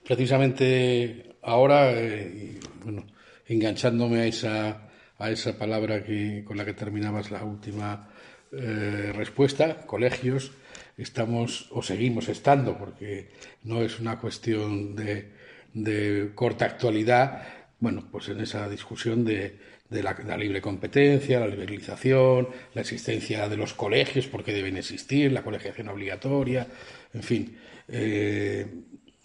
Precisamente 0.03 1.35
ahora, 1.41 1.91
eh, 1.91 2.59
bueno, 2.83 3.07
enganchándome 3.47 4.21
a 4.21 4.27
esa, 4.27 4.89
a 5.17 5.31
esa 5.31 5.57
palabra 5.57 6.03
que, 6.03 6.43
con 6.45 6.55
la 6.55 6.65
que 6.65 6.73
terminabas 6.73 7.31
la 7.31 7.43
última 7.43 8.07
eh, 8.51 9.11
respuesta, 9.15 9.87
colegios, 9.87 10.51
estamos 10.97 11.67
o 11.71 11.81
seguimos 11.81 12.29
estando, 12.29 12.77
porque 12.77 13.31
no 13.63 13.81
es 13.81 13.99
una 13.99 14.19
cuestión 14.19 14.95
de, 14.95 15.31
de 15.73 16.31
corta 16.35 16.65
actualidad, 16.65 17.41
bueno, 17.79 18.07
pues 18.11 18.29
en 18.29 18.39
esa 18.39 18.69
discusión 18.69 19.25
de, 19.25 19.59
de 19.89 20.03
la, 20.03 20.37
libre 20.37 20.61
competencia, 20.61 21.39
la 21.39 21.47
liberalización, 21.47 22.49
la 22.73 22.81
existencia 22.81 23.47
de 23.47 23.57
los 23.57 23.73
colegios, 23.73 24.27
porque 24.27 24.53
deben 24.53 24.77
existir, 24.77 25.31
la 25.31 25.43
colegiación 25.43 25.89
obligatoria, 25.89 26.67
en 27.13 27.23
fin. 27.23 27.57
Eh, 27.87 28.65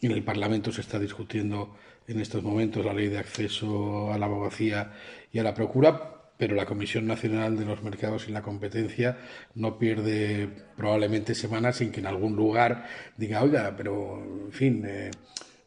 en 0.02 0.12
el 0.12 0.22
Parlamento 0.22 0.72
se 0.72 0.80
está 0.80 0.98
discutiendo 0.98 1.76
en 2.06 2.20
estos 2.20 2.42
momentos 2.42 2.84
la 2.84 2.92
ley 2.92 3.08
de 3.08 3.18
acceso 3.18 4.12
a 4.12 4.18
la 4.18 4.26
abogacía 4.26 4.92
y 5.32 5.38
a 5.38 5.42
la 5.42 5.54
procura, 5.54 6.32
pero 6.36 6.54
la 6.54 6.66
Comisión 6.66 7.06
Nacional 7.06 7.58
de 7.58 7.66
los 7.66 7.82
Mercados 7.82 8.26
y 8.28 8.32
la 8.32 8.42
Competencia 8.42 9.18
no 9.54 9.78
pierde 9.78 10.48
probablemente 10.76 11.34
semanas 11.34 11.76
sin 11.76 11.92
que 11.92 12.00
en 12.00 12.06
algún 12.06 12.34
lugar 12.34 12.86
diga, 13.16 13.42
oiga, 13.42 13.74
pero 13.76 14.22
en 14.46 14.52
fin, 14.52 14.84
eh, 14.86 15.10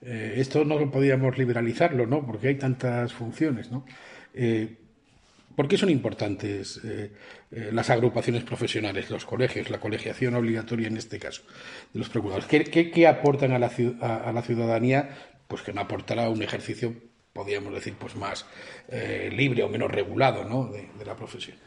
eh, 0.06 0.36
esto 0.38 0.66
no 0.66 0.92
podíamos 0.92 1.38
liberalizarlo, 1.38 2.06
¿no? 2.06 2.26
Porque 2.26 2.50
hay 2.50 2.56
tantas 2.56 3.14
funciones, 3.14 3.72
¿no? 3.72 3.86
¿Por 5.56 5.68
qué 5.68 5.78
son 5.78 5.90
importantes 5.90 6.82
eh, 6.84 7.12
eh, 7.52 7.70
las 7.72 7.90
agrupaciones 7.90 8.44
profesionales, 8.44 9.10
los 9.12 9.26
colegios, 9.26 9.70
la 9.70 9.80
colegiación 9.80 10.34
obligatoria 10.34 10.88
en 10.88 10.98
este 10.98 11.20
caso 11.20 11.44
de 11.94 12.00
los 12.00 12.10
procuradores? 12.10 12.48
¿Qué, 12.48 13.08
aportan 13.08 13.52
a 13.52 13.60
la, 13.60 13.70
ciudadanía? 14.42 15.10
Pues 15.48 15.62
que 15.62 15.74
no 15.74 15.82
aportará 15.82 16.30
un 16.30 16.42
ejercicio, 16.42 16.94
podríamos 17.34 17.74
decir, 17.74 17.96
pues 18.00 18.16
más 18.16 18.48
eh, 18.88 19.30
libre 19.32 19.62
o 19.64 19.70
menos 19.70 19.92
regulado 19.92 20.44
¿no? 20.44 20.72
de, 20.72 20.88
la 21.06 21.16
profesión. 21.16 21.58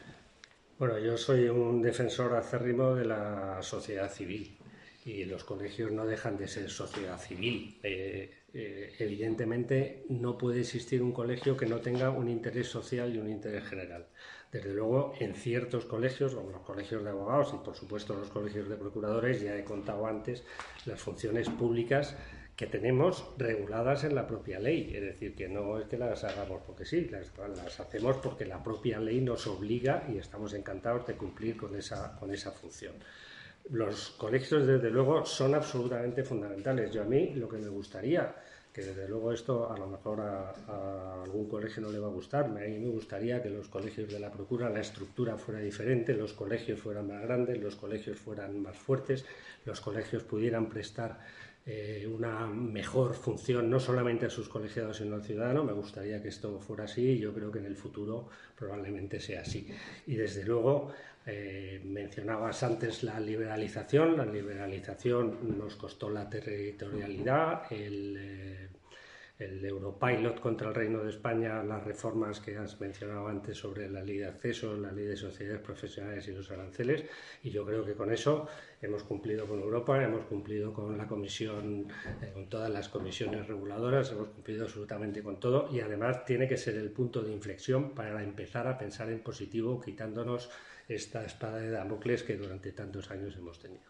Bueno, 0.78 0.98
yo 0.98 1.16
soy 1.16 1.48
un 1.48 1.80
defensor 1.80 2.34
acérrimo 2.34 2.94
de 2.94 3.04
la 3.04 3.58
sociedad 3.62 4.10
civil 4.10 4.58
y 5.06 5.24
los 5.24 5.44
colegios 5.44 5.92
no 5.92 6.04
dejan 6.04 6.36
de 6.36 6.48
ser 6.48 6.68
sociedad 6.68 7.16
civil. 7.18 7.78
Eh, 7.84 8.34
evidentemente 8.98 10.04
no 10.08 10.36
puede 10.36 10.60
existir 10.60 11.00
un 11.00 11.12
colegio 11.12 11.56
que 11.56 11.66
no 11.66 11.78
tenga 11.78 12.10
un 12.10 12.28
interés 12.28 12.66
social 12.66 13.14
y 13.14 13.18
un 13.18 13.30
interés 13.30 13.64
general. 13.68 14.08
Desde 14.50 14.74
luego, 14.74 15.14
en 15.20 15.34
ciertos 15.34 15.84
colegios, 15.84 16.34
como 16.34 16.50
los 16.50 16.62
colegios 16.62 17.04
de 17.04 17.10
abogados 17.10 17.54
y 17.54 17.64
por 17.64 17.76
supuesto 17.76 18.14
los 18.14 18.30
colegios 18.30 18.68
de 18.68 18.74
procuradores, 18.74 19.40
ya 19.40 19.56
he 19.56 19.62
contado 19.62 20.08
antes 20.08 20.42
las 20.86 21.00
funciones 21.00 21.48
públicas 21.50 22.16
que 22.56 22.66
tenemos 22.66 23.24
reguladas 23.38 24.02
en 24.02 24.14
la 24.16 24.26
propia 24.26 24.58
ley. 24.58 24.90
Es 24.92 25.02
decir, 25.02 25.36
que 25.36 25.48
no 25.48 25.78
es 25.78 25.86
que 25.86 25.98
las 25.98 26.24
hagamos 26.24 26.62
porque 26.66 26.84
sí, 26.84 27.08
las, 27.10 27.30
las 27.56 27.78
hacemos 27.78 28.16
porque 28.16 28.44
la 28.44 28.64
propia 28.64 28.98
ley 28.98 29.20
nos 29.20 29.46
obliga 29.46 30.04
y 30.12 30.18
estamos 30.18 30.52
encantados 30.54 31.06
de 31.06 31.14
cumplir 31.14 31.56
con 31.56 31.76
esa, 31.76 32.16
con 32.16 32.32
esa 32.32 32.50
función. 32.50 32.94
Los 33.70 34.10
colegios, 34.10 34.66
desde 34.66 34.90
luego, 34.90 35.24
son 35.24 35.54
absolutamente 35.54 36.22
fundamentales. 36.22 36.92
Yo 36.92 37.02
a 37.02 37.04
mí 37.04 37.34
lo 37.34 37.48
que 37.48 37.58
me 37.58 37.68
gustaría, 37.68 38.34
que 38.72 38.82
desde 38.82 39.08
luego 39.08 39.32
esto 39.32 39.72
a 39.72 39.76
lo 39.76 39.88
mejor 39.88 40.20
a, 40.20 41.22
algún 41.24 41.48
colegio 41.48 41.82
no 41.82 41.90
le 41.90 41.98
va 41.98 42.06
a 42.06 42.10
gustar, 42.10 42.44
a 42.44 42.48
mí 42.48 42.78
me 42.78 42.90
gustaría 42.90 43.42
que 43.42 43.50
los 43.50 43.68
colegios 43.68 44.08
de 44.08 44.20
la 44.20 44.30
Procura, 44.30 44.70
la 44.70 44.80
estructura 44.80 45.36
fuera 45.36 45.60
diferente, 45.60 46.14
los 46.14 46.32
colegios 46.32 46.78
fueran 46.78 47.08
más 47.08 47.22
grandes, 47.22 47.60
los 47.60 47.74
colegios 47.74 48.18
fueran 48.18 48.62
más 48.62 48.76
fuertes, 48.76 49.24
los 49.64 49.80
colegios 49.80 50.22
pudieran 50.22 50.68
prestar 50.68 51.18
eh, 51.68 52.06
una 52.06 52.46
mejor 52.46 53.14
función 53.14 53.68
no 53.68 53.80
solamente 53.80 54.26
a 54.26 54.30
sus 54.30 54.48
colegiados 54.48 54.98
sino 54.98 55.16
al 55.16 55.24
ciudadano. 55.24 55.64
Me 55.64 55.72
gustaría 55.72 56.22
que 56.22 56.28
esto 56.28 56.60
fuera 56.60 56.84
así 56.84 57.02
y 57.02 57.18
yo 57.18 57.34
creo 57.34 57.50
que 57.50 57.58
en 57.58 57.66
el 57.66 57.76
futuro 57.76 58.28
probablemente 58.56 59.18
sea 59.18 59.40
así. 59.40 59.66
Y 60.06 60.14
desde 60.14 60.44
luego 60.44 60.92
eh, 61.26 61.80
mencionabas 61.84 62.62
antes 62.62 63.02
la 63.02 63.18
liberalización. 63.18 64.16
La 64.16 64.24
liberalización 64.24 65.58
nos 65.58 65.74
costó 65.74 66.08
la 66.08 66.30
territorialidad, 66.30 67.62
el, 67.72 68.16
eh, 68.16 68.68
el, 69.38 69.64
Europilot 69.64 70.40
contra 70.40 70.68
el 70.68 70.74
Reino 70.74 71.02
de 71.02 71.10
España, 71.10 71.62
las 71.62 71.84
reformas 71.84 72.40
que 72.40 72.56
has 72.56 72.80
mencionado 72.80 73.28
antes 73.28 73.58
sobre 73.58 73.88
la 73.88 74.02
ley 74.02 74.18
de 74.18 74.26
acceso, 74.26 74.76
la 74.76 74.92
ley 74.92 75.06
de 75.06 75.16
sociedades 75.16 75.60
profesionales 75.60 76.26
y 76.28 76.32
los 76.32 76.50
aranceles. 76.50 77.04
Y 77.42 77.50
yo 77.50 77.64
creo 77.64 77.84
que 77.84 77.94
con 77.94 78.12
eso 78.12 78.48
hemos 78.80 79.02
cumplido 79.02 79.46
con 79.46 79.60
Europa, 79.60 80.02
hemos 80.02 80.24
cumplido 80.24 80.72
con 80.72 80.96
la 80.96 81.06
comisión, 81.06 81.88
eh, 82.22 82.30
con 82.32 82.48
todas 82.48 82.70
las 82.70 82.88
comisiones 82.88 83.46
reguladoras, 83.46 84.12
hemos 84.12 84.28
cumplido 84.28 84.64
absolutamente 84.64 85.22
con 85.22 85.38
todo. 85.38 85.68
Y 85.72 85.80
además 85.80 86.24
tiene 86.24 86.48
que 86.48 86.56
ser 86.56 86.76
el 86.76 86.90
punto 86.90 87.22
de 87.22 87.32
inflexión 87.32 87.94
para 87.94 88.22
empezar 88.22 88.66
a 88.66 88.78
pensar 88.78 89.10
en 89.10 89.20
positivo, 89.20 89.80
quitándonos 89.80 90.50
esta 90.88 91.24
espada 91.24 91.58
de 91.58 91.70
Damocles 91.70 92.22
que 92.22 92.36
durante 92.36 92.72
tantos 92.72 93.10
años 93.10 93.36
hemos 93.36 93.58
tenido. 93.58 93.84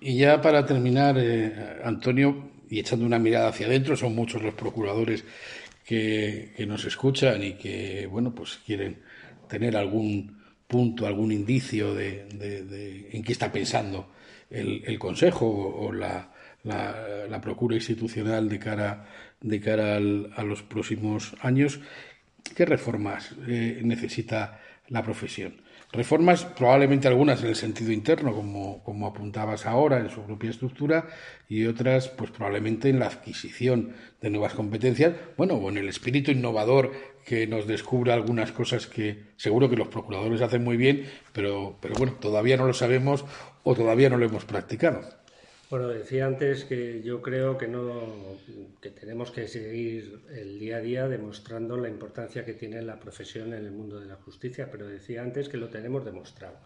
Y 0.00 0.18
ya 0.18 0.40
para 0.40 0.66
terminar, 0.66 1.16
eh, 1.18 1.80
Antonio, 1.84 2.50
y 2.68 2.80
echando 2.80 3.06
una 3.06 3.18
mirada 3.18 3.48
hacia 3.48 3.66
adentro, 3.66 3.96
son 3.96 4.14
muchos 4.14 4.42
los 4.42 4.54
procuradores 4.54 5.24
que, 5.84 6.52
nos 6.66 6.84
escuchan 6.84 7.42
y 7.42 7.54
que, 7.54 8.06
bueno, 8.06 8.34
pues 8.34 8.60
quieren 8.64 8.98
tener 9.48 9.76
algún 9.76 10.42
punto, 10.66 11.06
algún 11.06 11.30
indicio 11.32 11.94
de, 11.94 13.08
en 13.12 13.22
qué 13.22 13.32
está 13.32 13.52
pensando 13.52 14.10
el, 14.50 14.98
Consejo 14.98 15.46
o 15.46 15.92
la, 15.92 16.32
la, 16.64 17.40
procura 17.40 17.76
institucional 17.76 18.48
de 18.48 18.58
cara, 18.58 19.06
de 19.40 19.60
cara 19.60 19.96
a 19.96 20.42
los 20.42 20.62
próximos 20.62 21.34
años. 21.40 21.80
¿Qué 22.54 22.64
reformas 22.64 23.34
eh, 23.46 23.80
necesita 23.82 24.60
la 24.88 25.02
profesión. 25.02 25.62
Reformas, 25.92 26.44
probablemente 26.44 27.06
algunas 27.06 27.42
en 27.42 27.48
el 27.48 27.56
sentido 27.56 27.92
interno, 27.92 28.34
como, 28.34 28.82
como 28.82 29.06
apuntabas 29.06 29.64
ahora, 29.64 30.00
en 30.00 30.10
su 30.10 30.22
propia 30.22 30.50
estructura, 30.50 31.06
y 31.48 31.66
otras, 31.66 32.08
pues 32.08 32.30
probablemente 32.30 32.88
en 32.88 32.98
la 32.98 33.06
adquisición 33.06 33.94
de 34.20 34.30
nuevas 34.30 34.54
competencias, 34.54 35.14
bueno, 35.36 35.54
o 35.54 35.70
en 35.70 35.78
el 35.78 35.88
espíritu 35.88 36.32
innovador 36.32 36.92
que 37.24 37.46
nos 37.46 37.66
descubra 37.66 38.14
algunas 38.14 38.52
cosas 38.52 38.86
que 38.86 39.22
seguro 39.36 39.70
que 39.70 39.76
los 39.76 39.88
procuradores 39.88 40.42
hacen 40.42 40.64
muy 40.64 40.76
bien, 40.76 41.06
pero, 41.32 41.78
pero 41.80 41.94
bueno, 41.94 42.14
todavía 42.14 42.56
no 42.56 42.66
lo 42.66 42.74
sabemos 42.74 43.24
o 43.62 43.74
todavía 43.74 44.10
no 44.10 44.16
lo 44.16 44.26
hemos 44.26 44.44
practicado. 44.44 45.23
Bueno, 45.70 45.88
decía 45.88 46.26
antes 46.26 46.64
que 46.64 47.02
yo 47.02 47.22
creo 47.22 47.56
que 47.56 47.66
no 47.66 48.38
que 48.80 48.90
tenemos 48.90 49.30
que 49.30 49.48
seguir 49.48 50.20
el 50.30 50.58
día 50.58 50.76
a 50.76 50.80
día 50.80 51.08
demostrando 51.08 51.76
la 51.78 51.88
importancia 51.88 52.44
que 52.44 52.52
tiene 52.52 52.82
la 52.82 53.00
profesión 53.00 53.54
en 53.54 53.64
el 53.64 53.72
mundo 53.72 53.98
de 53.98 54.06
la 54.06 54.16
justicia, 54.16 54.70
pero 54.70 54.86
decía 54.86 55.22
antes 55.22 55.48
que 55.48 55.56
lo 55.56 55.70
tenemos 55.70 56.04
demostrado. 56.04 56.58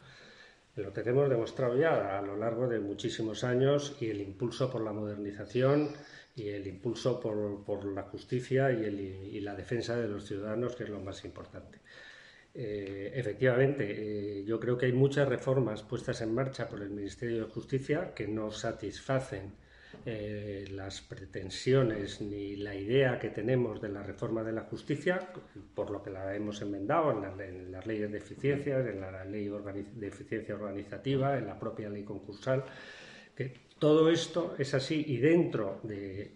Lo 0.75 0.93
tenemos 0.93 1.29
demostrado 1.31 1.77
ya 1.79 2.19
a 2.19 2.23
lo 2.23 2.37
largo 2.37 2.69
de 2.69 2.81
muchísimos 2.81 3.45
años 3.45 3.97
y 4.01 4.11
el 4.11 4.21
impulso 4.21 4.71
por 4.71 4.83
la 4.83 4.93
modernización 4.93 5.91
y 6.35 6.49
el 6.49 6.67
impulso 6.67 7.21
por, 7.21 7.65
por 7.65 7.85
la 7.85 8.03
justicia 8.03 8.73
y, 8.73 8.85
el, 8.85 9.01
y 9.01 9.41
la 9.41 9.55
defensa 9.55 9.97
de 9.97 10.09
los 10.09 10.27
ciudadanos, 10.27 10.77
que 10.77 10.85
es 10.85 10.91
lo 10.91 11.01
más 11.01 11.25
importante. 11.25 11.79
Eh, 12.61 13.13
efectivamente, 13.15 14.41
eh, 14.41 14.45
yo 14.45 14.59
creo 14.59 14.77
que 14.77 14.87
hay 14.87 14.93
muchas 14.93 15.29
reformas 15.29 15.85
puestas 15.85 16.21
en 16.23 16.35
marcha 16.35 16.69
por 16.69 16.83
el 16.83 16.91
Ministerio 16.91 17.45
de 17.45 17.53
Justicia 17.53 18.13
que 18.13 18.27
no 18.27 18.51
satisfacen 18.51 19.53
eh, 20.05 20.65
las 20.73 21.01
pretensiones 21.01 22.21
ni 22.21 22.57
la 22.57 22.75
idea 22.75 23.21
que 23.21 23.29
tenemos 23.31 23.81
de 23.81 23.91
la 23.91 24.03
reforma 24.03 24.43
de 24.43 24.51
la 24.51 24.63
justicia, 24.63 25.21
por 25.73 25.91
lo 25.91 26.03
que 26.03 26.11
la 26.11 26.35
hemos 26.35 26.61
enmendado 26.61 27.13
en, 27.13 27.71
las 27.71 27.87
leyes 27.87 28.11
de 28.11 28.19
eficiencia, 28.19 28.81
en 28.81 29.01
la 29.03 29.25
ley 29.25 29.49
de 29.95 30.09
eficiencia 30.09 30.57
organizativa, 30.57 31.39
en 31.39 31.47
la 31.47 31.61
propia 31.61 31.89
ley 31.89 32.03
concursal, 32.03 32.65
todo 33.79 34.11
esto 34.11 34.55
es 34.59 34.75
así 34.75 35.05
y 35.07 35.19
dentro 35.19 35.81
de, 35.83 36.35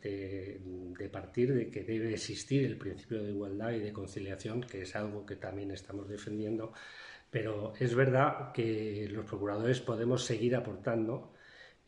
partir 1.11 1.53
de 1.53 1.71
que 1.71 1.83
debe 1.83 2.13
existir 2.15 2.65
el 2.65 2.77
principio 2.77 3.23
de 3.23 3.31
igualdad 3.31 3.73
y 3.73 3.81
de 3.81 3.93
conciliación, 3.93 4.63
que 4.63 4.83
es 4.83 4.97
algo 4.97 5.27
que 5.27 5.37
también 5.37 5.71
estamos 5.71 6.09
defendiendo, 6.09 6.73
pero 7.31 7.73
es 7.79 7.95
verdad 7.95 8.53
que 8.53 9.09
los 9.11 9.25
procuradores 9.27 9.81
podemos 9.81 10.25
seguir 10.25 10.57
aportando 10.57 11.33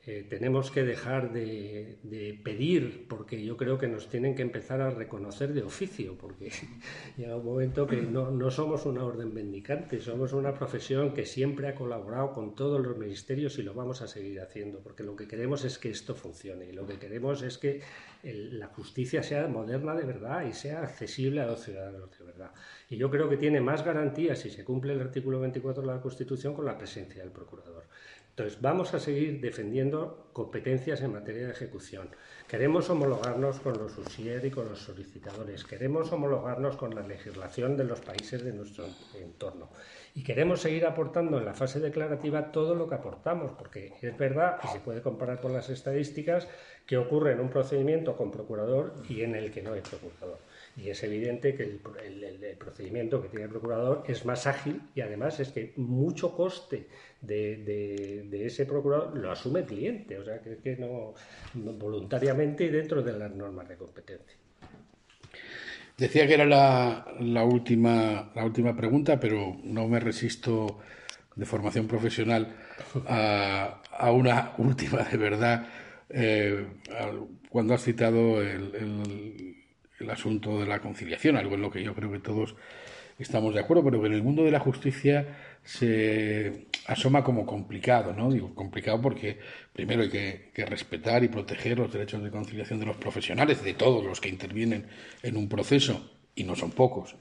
eh, 0.07 0.27
tenemos 0.29 0.71
que 0.71 0.85
dejar 0.85 1.33
de, 1.33 1.99
pedir, 2.45 3.07
porque 3.09 3.43
yo 3.43 3.57
creo 3.57 3.79
que 3.79 3.89
nos 3.89 4.11
tienen 4.11 4.35
que 4.35 4.43
empezar 4.43 4.83
a 4.83 4.91
reconocer 4.91 5.55
de 5.55 5.63
oficio, 5.63 6.19
porque 6.19 6.51
llega 7.17 7.37
un 7.37 7.45
momento 7.45 7.87
que 7.87 8.03
no, 8.03 8.51
somos 8.51 8.85
una 8.85 9.03
orden 9.03 9.33
mendicante, 9.33 10.01
somos 10.01 10.35
una 10.35 10.53
profesión 10.53 11.15
que 11.15 11.25
siempre 11.25 11.69
ha 11.69 11.75
colaborado 11.75 12.33
con 12.33 12.55
todos 12.55 12.85
los 12.85 12.99
ministerios 12.99 13.59
y 13.59 13.63
lo 13.63 13.73
vamos 13.73 14.03
a 14.03 14.07
seguir 14.07 14.43
haciendo, 14.43 14.81
porque 14.81 15.05
lo 15.05 15.17
que 15.17 15.27
queremos 15.27 15.65
es 15.65 15.79
que 15.79 15.89
esto 15.89 16.15
funcione 16.15 16.67
y 16.67 16.73
lo 16.73 16.87
que 16.87 16.99
queremos 16.99 17.43
es 17.43 17.57
que 17.57 17.81
la 18.23 18.69
justicia 18.69 19.23
sea 19.23 19.49
moderna 19.49 19.95
de 19.95 20.05
verdad 20.05 20.47
y 20.47 20.53
sea 20.53 20.83
accesible 20.83 21.41
a 21.41 21.47
los 21.47 21.63
ciudadanos 21.63 22.11
de 22.19 22.25
verdad. 22.25 22.51
Y 22.91 22.97
yo 22.97 23.11
creo 23.11 23.29
que 23.29 23.39
tiene 23.39 23.61
más 23.61 23.85
garantías 23.85 24.39
si 24.39 24.51
se 24.51 24.65
cumple 24.65 24.93
el 24.93 25.01
artículo 25.01 25.41
24 25.41 25.83
de 25.83 25.89
la 25.89 26.01
Constitución 26.01 26.55
con 26.55 26.67
la 26.67 26.77
presencia 26.77 27.23
del 27.23 27.33
procurador. 27.33 27.85
Entonces, 28.37 28.61
vamos 28.61 28.93
a 28.95 28.99
seguir 28.99 29.41
defendiendo 29.41 30.29
competencias 30.33 31.01
en 31.03 31.13
materia 31.13 31.47
de 31.47 31.53
ejecución. 31.53 32.09
Queremos 32.49 32.91
homologarnos 32.91 33.61
con 33.61 33.79
los 33.79 33.97
usier 33.97 34.45
y 34.45 34.51
con 34.51 34.69
los 34.69 34.81
solicitadores. 34.81 35.63
Queremos 35.63 36.11
homologarnos 36.11 36.77
con 36.77 36.97
la 36.97 37.03
legislación 37.03 37.77
de 37.77 37.85
los 37.85 38.01
países 38.01 38.43
de 38.43 38.53
nuestro 38.53 38.87
entorno. 39.23 39.71
Y 40.17 40.25
queremos 40.25 40.63
seguir 40.63 40.85
aportando 40.85 41.39
en 41.39 41.45
la 41.45 41.55
fase 41.55 41.79
declarativa 41.79 42.51
todo 42.51 42.75
lo 42.75 42.89
que 42.89 42.97
aportamos, 42.97 43.53
porque 43.53 43.93
es 44.03 44.19
verdad, 44.19 44.59
y 44.65 44.67
se 44.67 44.81
puede 44.81 45.01
comparar 45.01 45.41
con 45.41 45.53
las 45.53 45.71
estadísticas, 45.71 46.49
que 46.87 46.97
ocurre 46.97 47.35
en 47.35 47.41
un 47.41 47.51
procedimiento 47.51 48.17
con 48.17 48.33
procurador 48.33 48.95
y 49.09 49.23
en 49.23 49.37
el 49.37 49.53
que 49.53 49.63
no 49.63 49.75
hay 49.75 49.81
procurador. 49.81 50.39
Y 50.77 50.91
es 50.91 51.03
evidente 51.05 51.55
que 51.55 51.63
el, 51.63 51.79
procedimiento 52.59 53.23
que 53.23 53.29
tiene 53.29 53.45
el 53.45 53.51
procurador 53.51 54.05
es 54.09 54.25
más 54.25 54.47
ágil 54.47 54.83
y 54.95 55.03
además 55.03 55.39
es 55.39 55.51
que 55.51 55.73
mucho 55.77 56.35
coste 56.35 56.89
de, 57.21 58.29
ese 58.45 58.67
procurador 58.67 59.17
lo 59.17 59.31
asume 59.31 59.61
el 59.61 59.67
cliente, 59.67 60.19
o 60.19 60.25
sea, 60.25 60.41
que, 60.41 60.57
que 60.57 60.77
no, 60.77 61.15
voluntariamente 61.55 62.65
y 62.65 62.71
dentro 62.71 63.03
de 63.03 63.13
las 63.13 63.33
normas 63.33 63.69
de 63.69 63.77
competencia. 63.77 64.37
Decía 65.97 66.27
que 66.27 66.35
era 66.35 66.45
la, 66.45 67.45
última, 67.45 68.33
la 68.35 68.45
última 68.45 68.77
pregunta, 68.77 69.21
pero 69.21 69.57
no 69.63 69.87
me 69.87 70.01
resisto 70.01 70.81
de 71.37 71.47
formación 71.47 71.87
profesional 71.87 72.57
a, 73.07 74.11
una 74.11 74.55
última 74.59 75.05
de 75.05 75.17
verdad. 75.17 75.69
Eh, 76.11 76.67
cuando 77.49 77.75
has 77.75 77.83
citado 77.85 78.43
el 78.43 79.64
asunto 80.11 80.61
de 80.61 80.67
la 80.67 80.81
conciliación, 80.81 81.37
algo 81.37 81.55
en 81.55 81.63
lo 81.63 81.71
que 81.71 81.83
yo 81.83 81.95
creo 81.95 82.11
que 82.11 82.21
todos 82.21 82.55
estamos 83.19 83.55
de 83.55 83.61
acuerdo, 83.61 83.85
pero 83.85 84.01
que 84.01 84.09
en 84.09 84.15
el 84.15 84.23
mundo 84.23 84.45
de 84.45 84.51
la 84.51 84.61
justicia 84.61 85.59
se 85.63 86.67
asoma 86.87 87.23
como 87.23 87.47
complicado, 87.47 88.13
¿no? 88.13 88.31
Digo 88.31 88.55
complicado 88.55 89.01
porque 89.01 89.39
primero 89.73 90.03
hay 90.03 90.11
que, 90.11 90.67
respetar 90.67 91.23
y 91.23 91.29
proteger 91.29 91.79
los 91.79 91.93
derechos 91.93 92.23
de 92.23 92.31
conciliación 92.31 92.81
de 92.81 92.87
los 92.87 92.97
profesionales, 92.97 93.63
de 93.63 93.75
todos 93.75 94.05
los 94.05 94.21
que 94.21 94.29
intervienen 94.29 94.87
en 95.23 95.37
un 95.37 95.49
proceso, 95.49 96.11
y 96.35 96.45
no 96.45 96.57
son 96.57 96.73
pocos, 96.73 97.17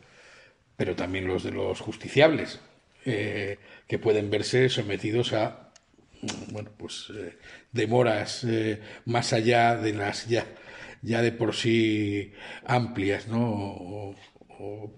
pero 0.76 0.96
también 0.96 1.28
los 1.28 1.43
de 1.43 1.52
los 1.52 1.80
justiciables, 1.80 2.60
eh, 3.06 3.58
que 3.88 4.00
pueden 4.00 4.30
verse 4.30 4.69
sometidos 4.69 5.34
a 5.34 5.63
bueno, 6.52 6.69
pues 6.78 7.12
eh, 7.13 7.38
demoras 7.72 8.43
eh, 8.46 8.80
más 9.06 9.34
allá 9.34 9.76
de 9.76 9.93
las 9.93 10.28
ya 10.28 10.46
ya 11.04 11.22
de 11.22 11.32
por 11.32 11.54
sí 11.54 12.32
amplias, 12.66 13.28
¿no? 13.28 13.44
O, 13.44 14.16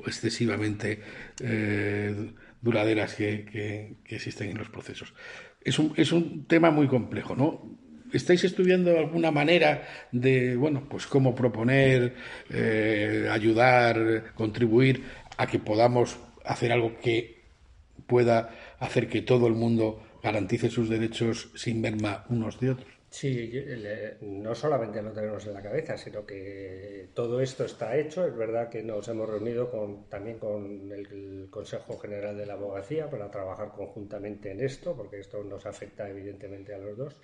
excesivamente 0.05 1.01
eh, 1.41 2.33
duraderas 2.61 3.15
que, 3.15 3.95
existen 4.05 4.51
en 4.51 4.57
los 4.59 4.69
procesos. 4.69 5.13
Es 5.61 5.79
un, 5.79 5.93
es 5.97 6.11
un 6.11 6.45
tema 6.45 6.69
muy 6.69 6.87
complejo, 6.87 7.35
¿no? 7.35 7.77
¿Estáis 8.13 8.43
estudiando 8.43 8.97
alguna 8.97 9.31
manera 9.31 9.87
de, 10.11 10.55
bueno, 10.55 10.87
pues 10.87 11.07
cómo 11.07 11.33
proponer, 11.33 12.15
eh, 12.51 13.27
ayudar, 13.31 14.33
contribuir 14.35 15.03
a 15.37 15.47
que 15.47 15.57
podamos 15.57 16.19
hacer 16.45 16.71
algo 16.71 16.99
que 17.01 17.41
pueda 18.05 18.51
hacer 18.79 19.09
que 19.09 19.21
todo 19.21 19.47
el 19.47 19.53
mundo 19.53 20.03
garantice 20.23 20.69
sus 20.69 20.89
derechos 20.89 21.49
sin 21.55 21.81
merma 21.81 22.25
unos 22.29 22.59
de 22.59 22.71
otros? 22.71 22.94
Sí, 23.17 23.49
no 24.19 24.53
solamente 24.53 25.01
lo 25.01 25.13
tenemos 25.13 25.47
en 25.47 25.53
la 25.53 25.61
cabeza, 25.61 25.97
sino 25.97 26.25
que 26.25 27.07
todo 27.13 27.39
esto 27.39 27.63
está 27.63 27.95
hecho. 27.95 28.27
Es 28.27 28.35
verdad 28.35 28.67
que 28.67 28.83
nos 28.83 29.07
hemos 29.07 29.29
reunido 29.29 29.71
con, 29.71 30.09
también 30.09 30.37
con 30.37 30.91
el 30.91 31.47
Consejo 31.49 31.97
General 31.97 32.35
de 32.35 32.45
la 32.45 32.55
Abogacía 32.55 33.09
para 33.09 33.31
trabajar 33.31 33.71
conjuntamente 33.71 34.51
en 34.51 34.59
esto, 34.59 34.97
porque 34.97 35.21
esto 35.21 35.41
nos 35.45 35.65
afecta 35.65 36.09
evidentemente 36.09 36.73
a 36.73 36.77
los 36.77 36.97
dos. 36.97 37.15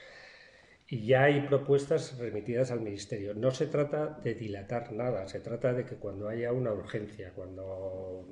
Y 0.87 1.05
ya 1.07 1.23
hay 1.23 1.41
propuestas 1.41 2.17
remitidas 2.17 2.71
al 2.71 2.79
Ministerio. 2.79 3.33
No 3.33 3.51
se 3.51 3.67
trata 3.67 4.17
de 4.23 4.33
dilatar 4.33 4.93
nada, 4.93 5.27
se 5.27 5.41
trata 5.41 5.73
de 5.73 5.85
que 5.85 5.95
cuando 5.95 6.29
haya 6.29 6.53
una 6.53 6.71
urgencia, 6.71 7.33
cuando 7.35 8.25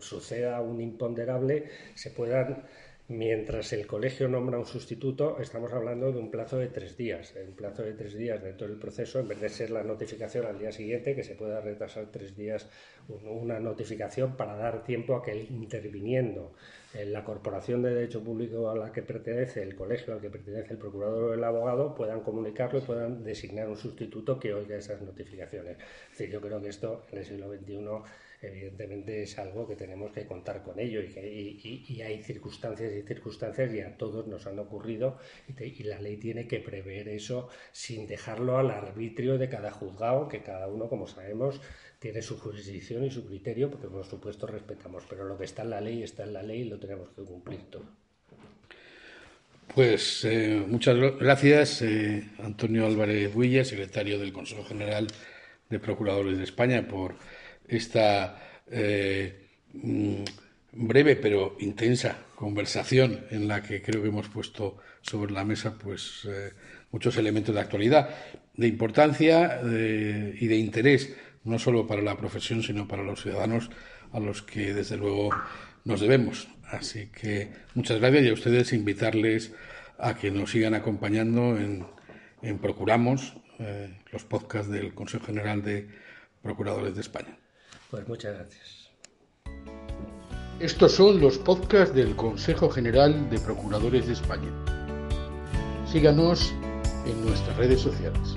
suceda 0.00 0.62
un 0.62 0.80
imponderable, 0.80 1.66
se 1.94 2.10
puedan 2.12 2.64
Mientras 3.10 3.72
el 3.72 3.86
colegio 3.86 4.28
nombra 4.28 4.58
un 4.58 4.66
sustituto, 4.66 5.40
estamos 5.40 5.72
hablando 5.72 6.12
de 6.12 6.18
un 6.18 6.30
plazo 6.30 6.58
de 6.58 6.68
tres 6.68 6.94
días. 6.94 7.32
Un 7.42 7.54
plazo 7.54 7.82
de 7.82 7.94
tres 7.94 8.14
días 8.14 8.42
dentro 8.42 8.68
del 8.68 8.76
proceso, 8.76 9.18
en 9.20 9.28
vez 9.28 9.40
de 9.40 9.48
ser 9.48 9.70
la 9.70 9.82
notificación 9.82 10.44
al 10.44 10.58
día 10.58 10.72
siguiente, 10.72 11.14
que 11.14 11.24
se 11.24 11.34
pueda 11.34 11.62
retrasar 11.62 12.08
tres 12.12 12.36
días 12.36 12.68
una 13.08 13.60
notificación 13.60 14.36
para 14.36 14.56
dar 14.56 14.84
tiempo 14.84 15.16
a 15.16 15.22
que 15.22 15.30
el 15.30 15.50
interviniendo 15.50 16.52
en 16.92 17.14
la 17.14 17.24
corporación 17.24 17.80
de 17.80 17.94
derecho 17.94 18.22
público 18.22 18.68
a 18.68 18.76
la 18.76 18.92
que 18.92 19.02
pertenece 19.02 19.62
el 19.62 19.74
colegio, 19.74 20.12
al 20.12 20.20
que 20.20 20.28
pertenece 20.28 20.74
el 20.74 20.78
procurador 20.78 21.30
o 21.30 21.32
el 21.32 21.42
abogado, 21.42 21.94
puedan 21.94 22.20
comunicarlo 22.20 22.78
y 22.78 22.82
puedan 22.82 23.24
designar 23.24 23.70
un 23.70 23.78
sustituto 23.78 24.38
que 24.38 24.52
oiga 24.52 24.76
esas 24.76 25.00
notificaciones. 25.00 25.78
Es 26.12 26.18
decir, 26.18 26.30
yo 26.30 26.42
creo 26.42 26.60
que 26.60 26.68
esto 26.68 27.06
en 27.10 27.18
el 27.20 27.24
siglo 27.24 27.50
XXI 27.50 27.78
evidentemente 28.40 29.22
es 29.22 29.38
algo 29.38 29.66
que 29.66 29.76
tenemos 29.76 30.12
que 30.12 30.26
contar 30.26 30.62
con 30.62 30.78
ello 30.78 31.00
y, 31.02 32.00
hay 32.00 32.22
circunstancias 32.22 32.92
y 32.92 33.02
circunstancias 33.02 33.74
y 33.74 33.80
a 33.80 33.96
todos 33.96 34.26
nos 34.26 34.46
han 34.46 34.58
ocurrido 34.58 35.18
y, 35.48 35.82
la 35.84 36.00
ley 36.00 36.16
tiene 36.16 36.46
que 36.46 36.60
prever 36.60 37.08
eso 37.08 37.48
sin 37.72 38.06
dejarlo 38.06 38.58
al 38.58 38.70
arbitrio 38.70 39.38
de 39.38 39.48
cada 39.48 39.70
juzgado, 39.70 40.28
que 40.28 40.42
cada 40.42 40.68
uno, 40.68 40.88
como 40.88 41.06
sabemos, 41.06 41.60
tiene 41.98 42.22
su 42.22 42.38
jurisdicción 42.38 43.04
y 43.04 43.10
su 43.10 43.26
criterio, 43.26 43.70
porque 43.70 43.88
por 43.88 44.04
supuesto 44.04 44.46
respetamos, 44.46 45.04
pero 45.08 45.24
lo 45.24 45.36
que 45.36 45.44
está 45.44 45.62
en 45.62 45.70
la 45.70 45.80
ley 45.80 46.02
está 46.02 46.24
en 46.24 46.32
la 46.34 46.42
ley 46.42 46.60
y 46.60 46.64
lo 46.64 46.78
tenemos 46.78 47.08
que 47.10 47.22
cumplir 47.22 47.62
todo. 47.70 47.84
Pues 49.74 50.24
eh, 50.24 50.62
muchas 50.66 50.96
gracias, 51.18 51.82
eh, 51.82 52.24
Antonio 52.38 52.86
Álvarez 52.86 53.34
Huilla, 53.34 53.64
secretario 53.64 54.18
del 54.18 54.32
Consejo 54.32 54.64
General 54.64 55.06
de 55.68 55.78
Procuradores 55.78 56.38
de 56.38 56.44
España, 56.44 56.88
por 56.88 57.14
esta 57.68 58.62
eh, 58.70 59.46
mm, 59.72 60.24
breve 60.72 61.16
pero 61.16 61.56
intensa 61.60 62.18
conversación 62.34 63.26
en 63.30 63.48
la 63.48 63.62
que 63.62 63.82
creo 63.82 64.02
que 64.02 64.08
hemos 64.08 64.28
puesto 64.28 64.78
sobre 65.02 65.32
la 65.32 65.44
mesa 65.44 65.78
pues 65.78 66.26
eh, 66.28 66.52
muchos 66.90 67.16
elementos 67.16 67.54
de 67.54 67.60
actualidad, 67.60 68.10
de 68.54 68.66
importancia 68.66 69.60
y 69.62 70.46
de 70.46 70.56
interés, 70.56 71.14
no 71.44 71.58
solo 71.58 71.86
para 71.86 72.02
la 72.02 72.16
profesión, 72.16 72.62
sino 72.62 72.88
para 72.88 73.02
los 73.02 73.22
ciudadanos 73.22 73.70
a 74.12 74.20
los 74.20 74.42
que 74.42 74.72
desde 74.74 74.96
luego 74.96 75.30
nos 75.84 76.00
debemos. 76.00 76.48
Así 76.64 77.06
que 77.08 77.50
muchas 77.74 77.98
gracias 78.00 78.24
y 78.24 78.28
a 78.28 78.32
ustedes 78.34 78.72
invitarles 78.72 79.52
a 79.98 80.14
que 80.16 80.30
nos 80.30 80.50
sigan 80.50 80.74
acompañando 80.74 81.58
en, 81.58 81.86
Procuramos, 82.60 83.34
eh, 83.58 83.98
los 84.12 84.22
podcasts 84.22 84.70
del 84.70 84.94
Consejo 84.94 85.26
General 85.26 85.60
de 85.60 85.88
Procuradores 86.40 86.94
de 86.94 87.00
España. 87.00 87.36
Pues 87.90 88.06
muchas 88.06 88.34
gracias. 88.34 88.90
Estos 90.60 90.92
son 90.92 91.20
los 91.20 91.38
podcasts 91.38 91.94
del 91.94 92.16
Consejo 92.16 92.68
General 92.68 93.30
de 93.30 93.38
Procuradores 93.38 94.06
de 94.06 94.12
España. 94.12 94.50
Síganos 95.90 96.52
en 97.06 97.24
nuestras 97.24 97.56
redes 97.56 97.80
sociales. 97.80 98.36